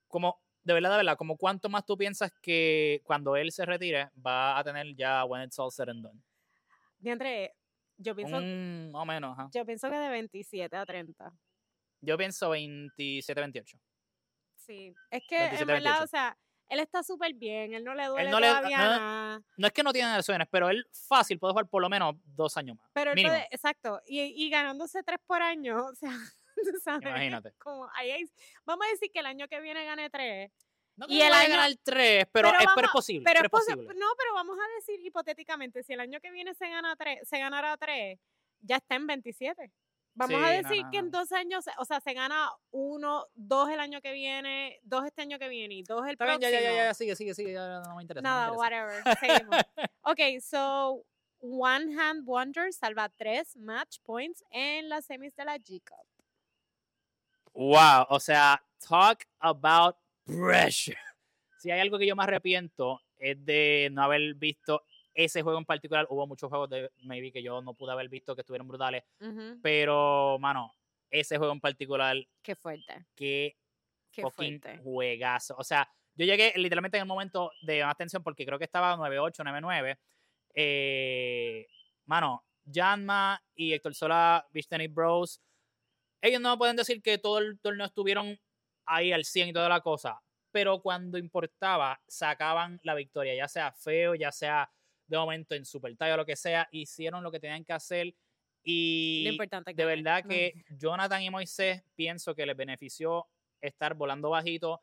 [0.08, 4.10] como, de verdad, de verdad, como cuánto más tú piensas que cuando él se retire
[4.26, 6.24] va a tener ya when it's all said and done.
[7.04, 7.54] Diantre,
[7.98, 9.50] yo pienso, Un, más o menos, ajá.
[9.54, 11.32] yo pienso que de 27 a 30.
[12.02, 13.80] Yo pienso 27-28.
[14.56, 16.04] Sí, es que 27, en verdad, 28.
[16.04, 16.38] o sea,
[16.70, 19.42] él está súper bien, él no le duele no le- todavía no- nada.
[19.58, 22.56] No es que no tiene lesiones, pero él fácil puede jugar por lo menos dos
[22.58, 22.90] años más.
[22.94, 26.18] Pero él puede, exacto, y, y ganándose tres por año, o sea,
[26.84, 27.52] sabes, Imagínate.
[27.60, 28.32] como ahí hay-
[28.66, 30.52] vamos a decir que el año que viene gane tres,
[30.96, 33.24] No y el año- ganar tres, pero, pero es, pero es posible.
[33.26, 33.84] pero es posible.
[33.96, 37.40] no, pero vamos a decir hipotéticamente, si el año que viene se gana tres, se
[37.40, 38.20] ganará tres,
[38.62, 39.72] ya está en 27.
[40.16, 41.20] Vamos a Sí, no, decir no, que en no.
[41.20, 45.40] dos años, o sea, se gana uno, dos el año que viene, dos este año
[45.40, 46.70] que viene y dos el Está bien, ya, próximo.
[46.72, 48.22] ya, ya, ya, sigue, sigue, sigue, ya no me interesa.
[48.22, 48.60] no Nada, interesa.
[48.60, 49.04] whatever.
[49.50, 49.58] Seguimos.
[50.04, 51.04] ok, so
[51.40, 56.06] One Hand Wonder salva tres match points en las semis de la G Cup.
[57.56, 59.96] Wow, o sea, talk about
[60.26, 60.98] pressure.
[61.60, 65.66] Si hay algo que yo me arrepiento es de no haber visto ese juego en
[65.66, 66.06] particular.
[66.10, 69.04] Hubo muchos juegos de maybe que yo no pude haber visto que estuvieron brutales,
[69.62, 70.74] pero mano,
[71.10, 73.06] ese juego en particular, Qué fuerte.
[73.16, 73.56] que
[74.12, 74.84] Qué fucking fuerte.
[74.84, 75.56] juegazo.
[75.58, 78.96] O sea, yo llegué literalmente en el momento de más tensión porque creo que estaba
[78.98, 79.98] 9-8, 9-9.
[80.56, 81.68] Eh,
[82.06, 85.42] mano, Janma y Héctor Sola, Beach Tennis Bros.
[86.22, 88.40] Ellos no pueden decir que todo el torneo estuvieron
[88.86, 90.22] ahí al 100 y toda la cosa,
[90.52, 94.70] pero cuando importaba, sacaban la victoria, ya sea feo, ya sea
[95.08, 98.14] de momento en Super o lo que sea, hicieron lo que tenían que hacer.
[98.64, 100.30] Y Lo importante de verdad No.
[100.30, 103.28] que Jonathan y Moisés pienso que les benefició
[103.62, 104.82] estar volando bajito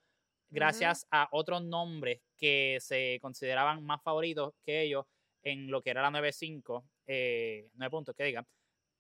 [0.51, 5.07] gracias a otros nombres que se consideraban más favoritos que ellos
[5.43, 8.47] en lo que era la 9.5, eh, 9 puntos, que diga.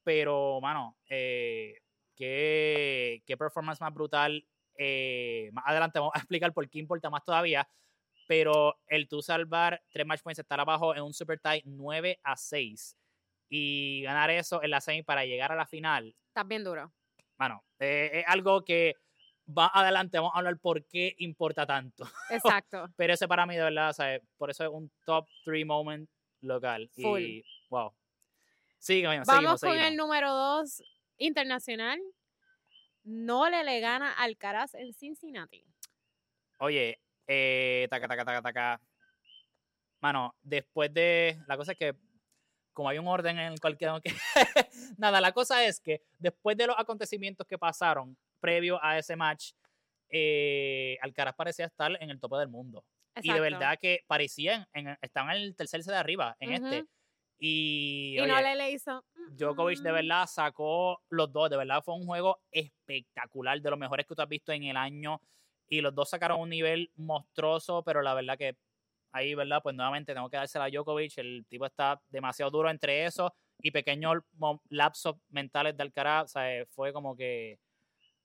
[0.03, 1.75] Pero, mano, eh,
[2.15, 4.47] qué, qué performance más brutal.
[4.83, 7.69] Eh, más adelante vamos a explicar por qué importa más todavía.
[8.27, 12.37] Pero el tú salvar tres match points, estar abajo en un super tie 9 a
[12.37, 12.97] 6
[13.49, 16.93] y ganar eso en la semi para llegar a la final, Estás bien duro.
[17.37, 18.95] mano, eh, es algo que
[19.49, 22.05] va adelante, vamos a hablar por qué importa tanto.
[22.31, 22.87] Exacto.
[22.97, 24.23] Pero ese para mí, de verdad, ¿sabes?
[24.39, 26.09] por eso es un top 3 moment
[26.43, 26.89] local.
[26.95, 27.21] Full.
[27.21, 27.93] Y, wow.
[28.79, 29.97] Seguimos, Vamos seguimos, con el seguimos.
[30.07, 30.83] número 2
[31.19, 31.99] internacional.
[33.11, 35.67] No le le gana al Caraz en Cincinnati.
[36.61, 38.81] Oye, eh, taca, taca, taca, taca.
[40.01, 41.37] Mano, después de.
[41.49, 41.97] La cosa es que,
[42.73, 43.87] como hay un orden en el cual que.
[44.97, 49.55] Nada, la cosa es que después de los acontecimientos que pasaron previo a ese match,
[50.09, 52.85] eh, Alcaraz parecía estar en el tope del mundo.
[53.23, 56.87] Y de verdad que parecían, en, estaban en el tercer set de arriba, en este.
[57.43, 59.03] Y, no le le hizo.
[59.31, 64.07] Djokovic de verdad sacó los dos, de verdad fue un juego espectacular, de los mejores
[64.07, 65.21] que tú has visto en el año.
[65.69, 68.57] Y los dos sacaron un nivel monstruoso, pero la verdad que
[69.13, 69.61] ahí, ¿verdad?
[69.63, 73.33] Pues nuevamente tengo que dársela a Djokovic, el tipo está demasiado duro entre eso
[73.63, 74.19] y pequeños
[74.69, 77.59] lapsos mentales de Alcaraz, o sea, fue como que,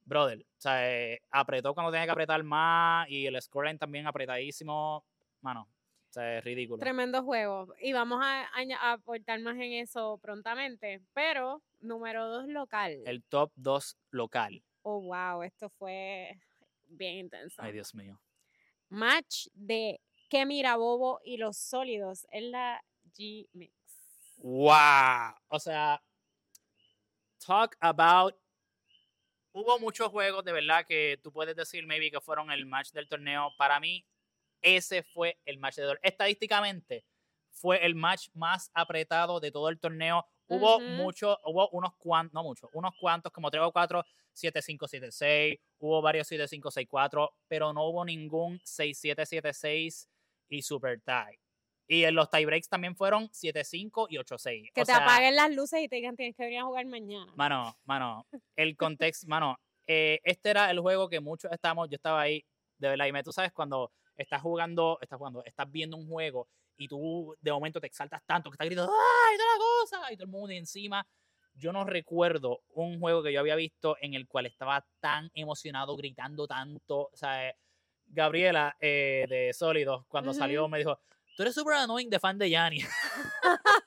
[0.03, 5.05] brother, o sea, apretó cuando tenía que apretar más y el scoreline también apretadísimo,
[5.41, 5.67] mano,
[6.15, 6.79] sea, es ridículo.
[6.79, 7.73] Tremendo juego.
[7.79, 8.49] Y vamos a,
[8.91, 11.01] aportar más en eso prontamente.
[11.13, 13.01] Pero, número 2 local.
[13.05, 14.63] El top 2 local.
[14.81, 15.43] Oh, wow.
[15.43, 16.39] Esto fue
[16.87, 17.61] bien intenso.
[17.61, 18.19] Ay, Dios mío.
[18.89, 19.99] Match de
[20.29, 22.83] Kemi Bobo y los sólidos en la
[23.17, 23.73] G-Mix.
[24.37, 25.33] ¡Wow!
[25.47, 26.01] O sea,
[27.45, 28.35] talk about.
[29.51, 33.07] Hubo muchos juegos de verdad que tú puedes decir, maybe, que fueron el match del
[33.07, 33.51] torneo.
[33.57, 34.05] Para mí,
[34.65, 35.99] ese fue el match de dolor.
[36.01, 37.05] Estadísticamente,
[37.51, 40.25] fue el match más apretado de todo el torneo.
[40.47, 40.91] Hubo Ujú.
[40.91, 44.03] muchos, hubo unos cuantos, no muchos, unos cuantos, como tres o cuatro,
[44.33, 50.09] 7-5, 7-6, hubo varios 7-5, 6-4, pero no hubo ningún 6-7, 7-6
[50.49, 51.39] y super tie.
[51.87, 54.71] Y en los tiebreaks también fueron 7-5 y 8-6.
[54.73, 56.85] Que o te sea, apaguen las luces y te digan tienes que venir a jugar
[56.87, 57.31] mañana.
[57.35, 59.57] Mano, mano, el contexto, mano,
[59.87, 62.43] eh, este era el juego que muchos estamos, yo estaba ahí,
[62.77, 66.47] de verdad, y me, tú sabes, cuando estás jugando, estás jugando, estás viendo un juego
[66.77, 70.13] y tú de momento te exaltas tanto que estás gritando, ¡ay, toda la cosa!
[70.13, 71.05] Y todo el mundo encima.
[71.53, 75.95] Yo no recuerdo un juego que yo había visto en el cual estaba tan emocionado,
[75.95, 77.09] gritando tanto.
[77.13, 77.55] O sea, eh,
[78.07, 80.39] Gabriela eh, de Sólidos, cuando Ujú.
[80.39, 80.99] salió, me dijo,
[81.37, 82.79] tú eres súper annoying de fan de Yanni.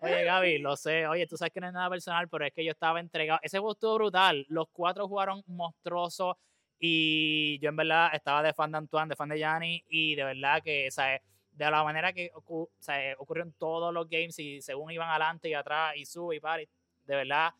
[0.00, 1.06] Oye, Gaby, lo sé.
[1.06, 3.40] Oye, tú sabes que no es nada personal, pero es que yo estaba entregado.
[3.42, 4.46] Ese juego estuvo brutal.
[4.48, 6.38] Los cuatro jugaron monstruoso
[6.78, 10.24] y yo en verdad estaba de fan de Antoine, de fan de Yanni y de
[10.24, 11.20] verdad que, ¿sabes?
[11.52, 13.16] De la manera que ocu- ¿sabes?
[13.18, 16.58] ocurrió en todos los games y según iban adelante y atrás y sube y para,
[16.58, 16.68] de
[17.16, 17.52] verdad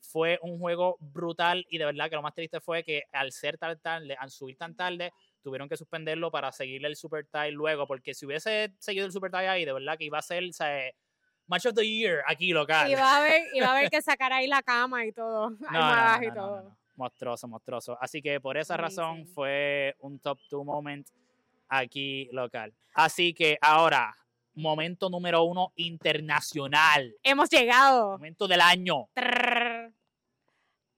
[0.00, 3.58] fue un juego brutal y de verdad que lo más triste fue que al ser
[3.58, 5.12] tan tarde, al subir tan tarde,
[5.42, 9.30] tuvieron que suspenderlo para seguirle el Super Tie luego, porque si hubiese seguido el Super
[9.30, 10.92] Tie ahí, de verdad que iba a ser, ¿sabes?
[11.46, 12.90] Match of the Year aquí local.
[12.90, 15.50] Y va a haber, y va a haber que sacar ahí la cama y todo.
[15.72, 16.76] No, no, no, y todo.
[16.96, 17.96] Monstruoso, monstruoso.
[18.00, 21.06] Así que por esa razón fue un top 2 moment
[21.68, 22.72] aquí local.
[22.94, 24.16] Así que ahora,
[24.54, 27.14] momento número uno internacional.
[27.22, 28.12] Hemos llegado.
[28.12, 29.08] Momento del año.
[29.14, 29.92] Trrr.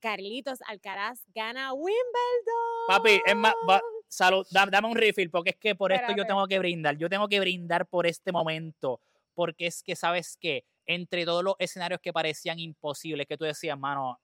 [0.01, 2.87] Carlitos Alcaraz gana Wimbledon.
[2.87, 6.25] Papi, es más, va- salud, dame, dame un refill, porque es que por esto yo
[6.25, 6.97] tengo que brindar.
[6.97, 9.01] Yo tengo que brindar por este momento,
[9.35, 10.65] porque es que, ¿sabes qué?
[10.87, 14.21] Entre todos los escenarios que parecían imposibles, que tú decías, mano,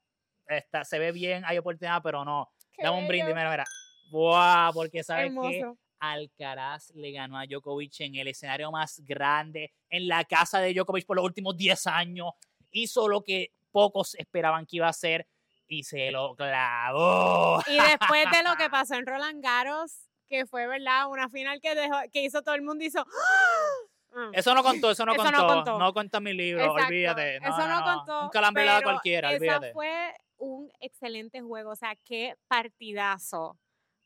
[0.48, 2.50] esta, se ve bien, hay oportunidad, pero no.
[2.72, 3.64] Qué Dame un brindis, mira, mira.
[4.10, 4.72] ¡Wow!
[4.74, 5.64] Porque sabes que.
[6.00, 11.06] Alcaraz le ganó a Djokovic en el escenario más grande, en la casa de Djokovic
[11.06, 12.32] por los últimos 10 años.
[12.72, 15.26] Hizo lo que pocos esperaban que iba a hacer
[15.66, 17.60] y se lo clavó.
[17.66, 21.08] Y después de lo que pasó en Roland Garros, que fue, ¿verdad?
[21.08, 23.00] Una final que, dejó, que hizo todo el mundo, hizo...
[23.00, 24.30] ¡Ah!
[24.32, 25.78] Eso no contó, eso no Eso contó.
[25.78, 26.18] no contó.
[26.18, 27.40] en mi libro, Exacto, olvídate.
[27.40, 28.22] No, Eso no, no, contó.
[28.22, 29.72] Un calambre cualquiera, esa olvídate.
[29.72, 31.70] fue un excelente juego.
[31.70, 33.58] O sea, qué partidazo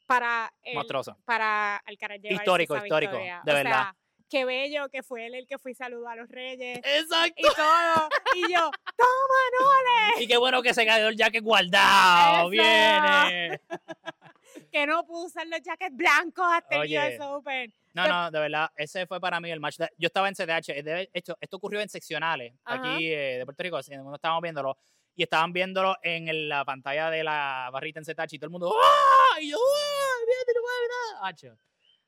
[0.07, 1.17] para el, Monstruoso.
[1.25, 3.43] para Alcaraz Histórico, esa histórico, victoria.
[3.45, 3.71] de O verdad.
[3.71, 3.97] sea,
[4.31, 7.35] qué bello que fue él el que fue y saludó a los reyes Exacto.
[7.37, 8.09] y todo.
[8.37, 10.25] y yo, toma, Nole.
[10.25, 12.39] Y qué bueno que se quedó el jacket guardado.
[12.41, 12.49] Eso.
[12.51, 13.61] Viene.
[14.73, 16.91] Que no pudo usar los jackets blancos hasta el.
[16.99, 17.73] US Open.
[17.95, 19.77] No, no, de verdad, ese fue para mí el match.
[19.77, 20.83] de- yo estaba en CDH.
[20.83, 22.95] de hecho, esto ocurrió en seccionales Ajá.
[22.95, 23.81] aquí eh, de Puerto Rico.
[23.81, 24.77] donde estábamos viéndolo.
[25.19, 28.53] Y estaban viéndolo en el- la pantalla de la barrita en CTH y todo el
[28.53, 28.73] mundo.
[28.73, 29.41] ¡Ah!
[29.41, 30.25] Y yo, ¡ah!
[30.25, 31.29] Fíjate, no puede ver nada".
[31.29, 31.59] Hacho,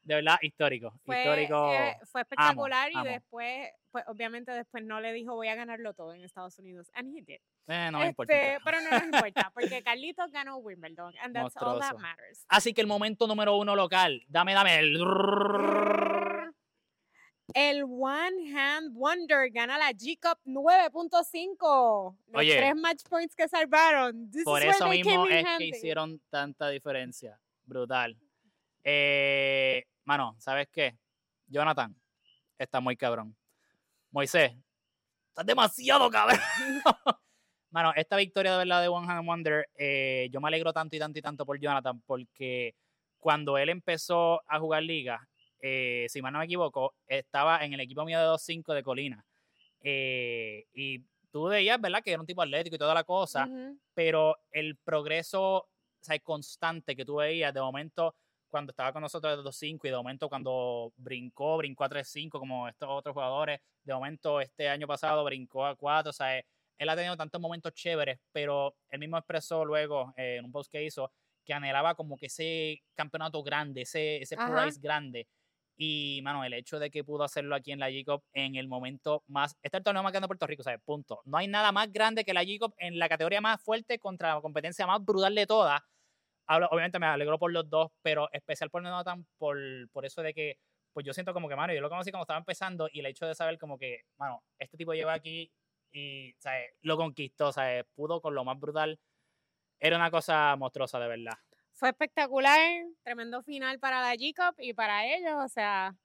[0.02, 0.92] De verdad, histórico.
[1.04, 1.72] Fue, histórico.
[1.74, 3.04] eh, fue espectacular amo.
[3.04, 6.88] y después, pues obviamente después no le dijo voy a ganarlo todo en Estados Unidos.
[6.94, 7.40] And he did.
[7.66, 8.32] Eh, no me importa.
[8.32, 11.98] Este, pero no nos importa, porque Carlitos ganó Wimbledon, and that's all that Monstruoso.
[11.98, 12.44] matters.
[12.48, 14.22] Así que el momento número uno local.
[14.28, 14.94] Dame, dame el.
[17.54, 22.16] El One Hand Wonder gana la G-Cup 9.5.
[22.28, 22.56] Los Oye.
[22.56, 24.30] tres match points que salvaron.
[24.30, 27.38] This Por eso mismo es que hicieron tanta diferencia.
[27.64, 28.16] Brutal.
[28.84, 30.96] Eh, mano, ¿sabes qué?
[31.46, 31.94] Jonathan,
[32.58, 33.36] está muy cabrón.
[34.10, 34.52] Moisés,
[35.28, 36.38] estás demasiado cabrón.
[37.70, 40.98] mano, esta victoria de verdad de One Hand Wonder, eh, yo me alegro tanto y
[40.98, 42.74] tanto y tanto por Jonathan, porque
[43.18, 45.28] cuando él empezó a jugar liga,
[45.60, 49.24] eh, si mal no me equivoco, estaba en el equipo mío de 2-5 de Colina.
[49.80, 51.00] Eh, y
[51.30, 52.02] tú veías, ¿verdad?
[52.02, 53.78] Que era un tipo atlético y toda la cosa Ujú.
[53.94, 55.68] pero el progreso o
[56.00, 58.14] sea, constante que tú veías de momento
[58.48, 62.68] cuando estaba con nosotros de 2-5 y de momento cuando brincó, brincó a 3-5 como
[62.68, 66.96] estos otros jugadores, de momento este año pasado brincó a 4, o sea, él ha
[66.96, 71.12] tenido tantos momentos chéveres, pero él mismo expresó luego eh, en un post que hizo
[71.44, 74.64] que anhelaba como que ese campeonato grande, ese, ese Ajá.
[74.64, 75.28] prize grande.
[75.82, 79.24] Y, mano, el hecho de que pudo hacerlo aquí en la G-Cup en el momento
[79.28, 79.52] más...
[79.62, 80.78] Este es el torneo más grande de Puerto Rico, ¿sabes?
[80.84, 81.22] Punto.
[81.24, 84.42] No hay nada más grande que la G-Cup en la categoría más fuerte contra la
[84.42, 85.80] competencia más brutal de todas.
[86.46, 89.58] Hablo- obviamente me alegro por los dos, pero especial por Jonathan por,
[89.90, 90.58] por eso de que,
[90.92, 93.24] pues yo siento como que, mano, yo lo conocí cuando estaba empezando y el hecho
[93.26, 95.50] de saber como que, mano, este tipo llegó aquí
[95.92, 96.72] y, ¿sabes?
[96.82, 97.86] Lo conquistó, ¿sabes?
[97.94, 98.98] Pudo con lo más brutal.
[99.80, 101.38] Era una cosa monstruosa, de verdad.
[101.80, 102.60] Fue espectacular,
[103.02, 105.96] tremendo final para la G-Cup y para ellos, o sea,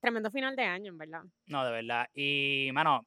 [0.00, 1.22] tremendo final de año, en verdad.
[1.46, 2.06] No, de verdad.
[2.14, 3.04] Y, mano,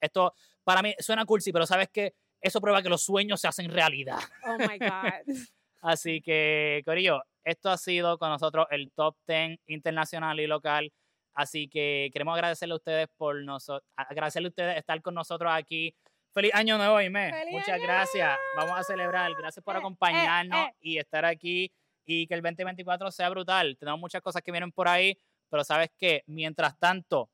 [0.00, 0.32] esto
[0.62, 4.20] para mí suena cursi, pero sabes que eso prueba que los sueños se hacen realidad.
[4.46, 5.26] Oh my God.
[5.80, 10.92] Así que, Corillo, esto ha sido con nosotros el top 10 internacional y local.
[11.34, 15.96] Así que queremos agradecerle a ustedes por nosotros, agradecerle a ustedes estar con nosotros aquí.
[16.32, 17.32] Feliz año nuevo, Ime.
[17.32, 18.38] ¡Feliz Muchas año gracias.
[18.56, 19.32] Vamos a celebrar.
[19.34, 20.74] Gracias por Eh, eh, acompañarnos eh.
[20.80, 21.72] y estar aquí
[22.04, 23.76] y que el 2024 sea brutal.
[23.78, 25.18] Tenemos muchas cosas que vienen por ahí,
[25.48, 27.30] pero sabes que mientras tanto,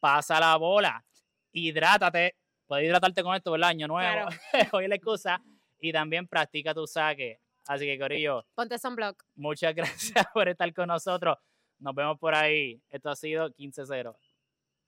[0.00, 1.04] pasa la bola,
[1.52, 2.36] hidrátate.
[2.66, 3.70] Puedes hidratarte con esto, ¿verdad?
[3.70, 4.12] Año nuevo.
[4.12, 4.28] Claro.
[4.72, 5.40] Hoy la excusa.
[5.78, 7.40] Y también practica tu saque.
[7.66, 9.22] Así que, Corillo, Ponte sunblock.
[9.36, 11.38] muchas gracias por estar con nosotros.
[11.78, 12.80] Nos vemos por ahí.
[12.90, 14.14] Esto ha sido 15-0.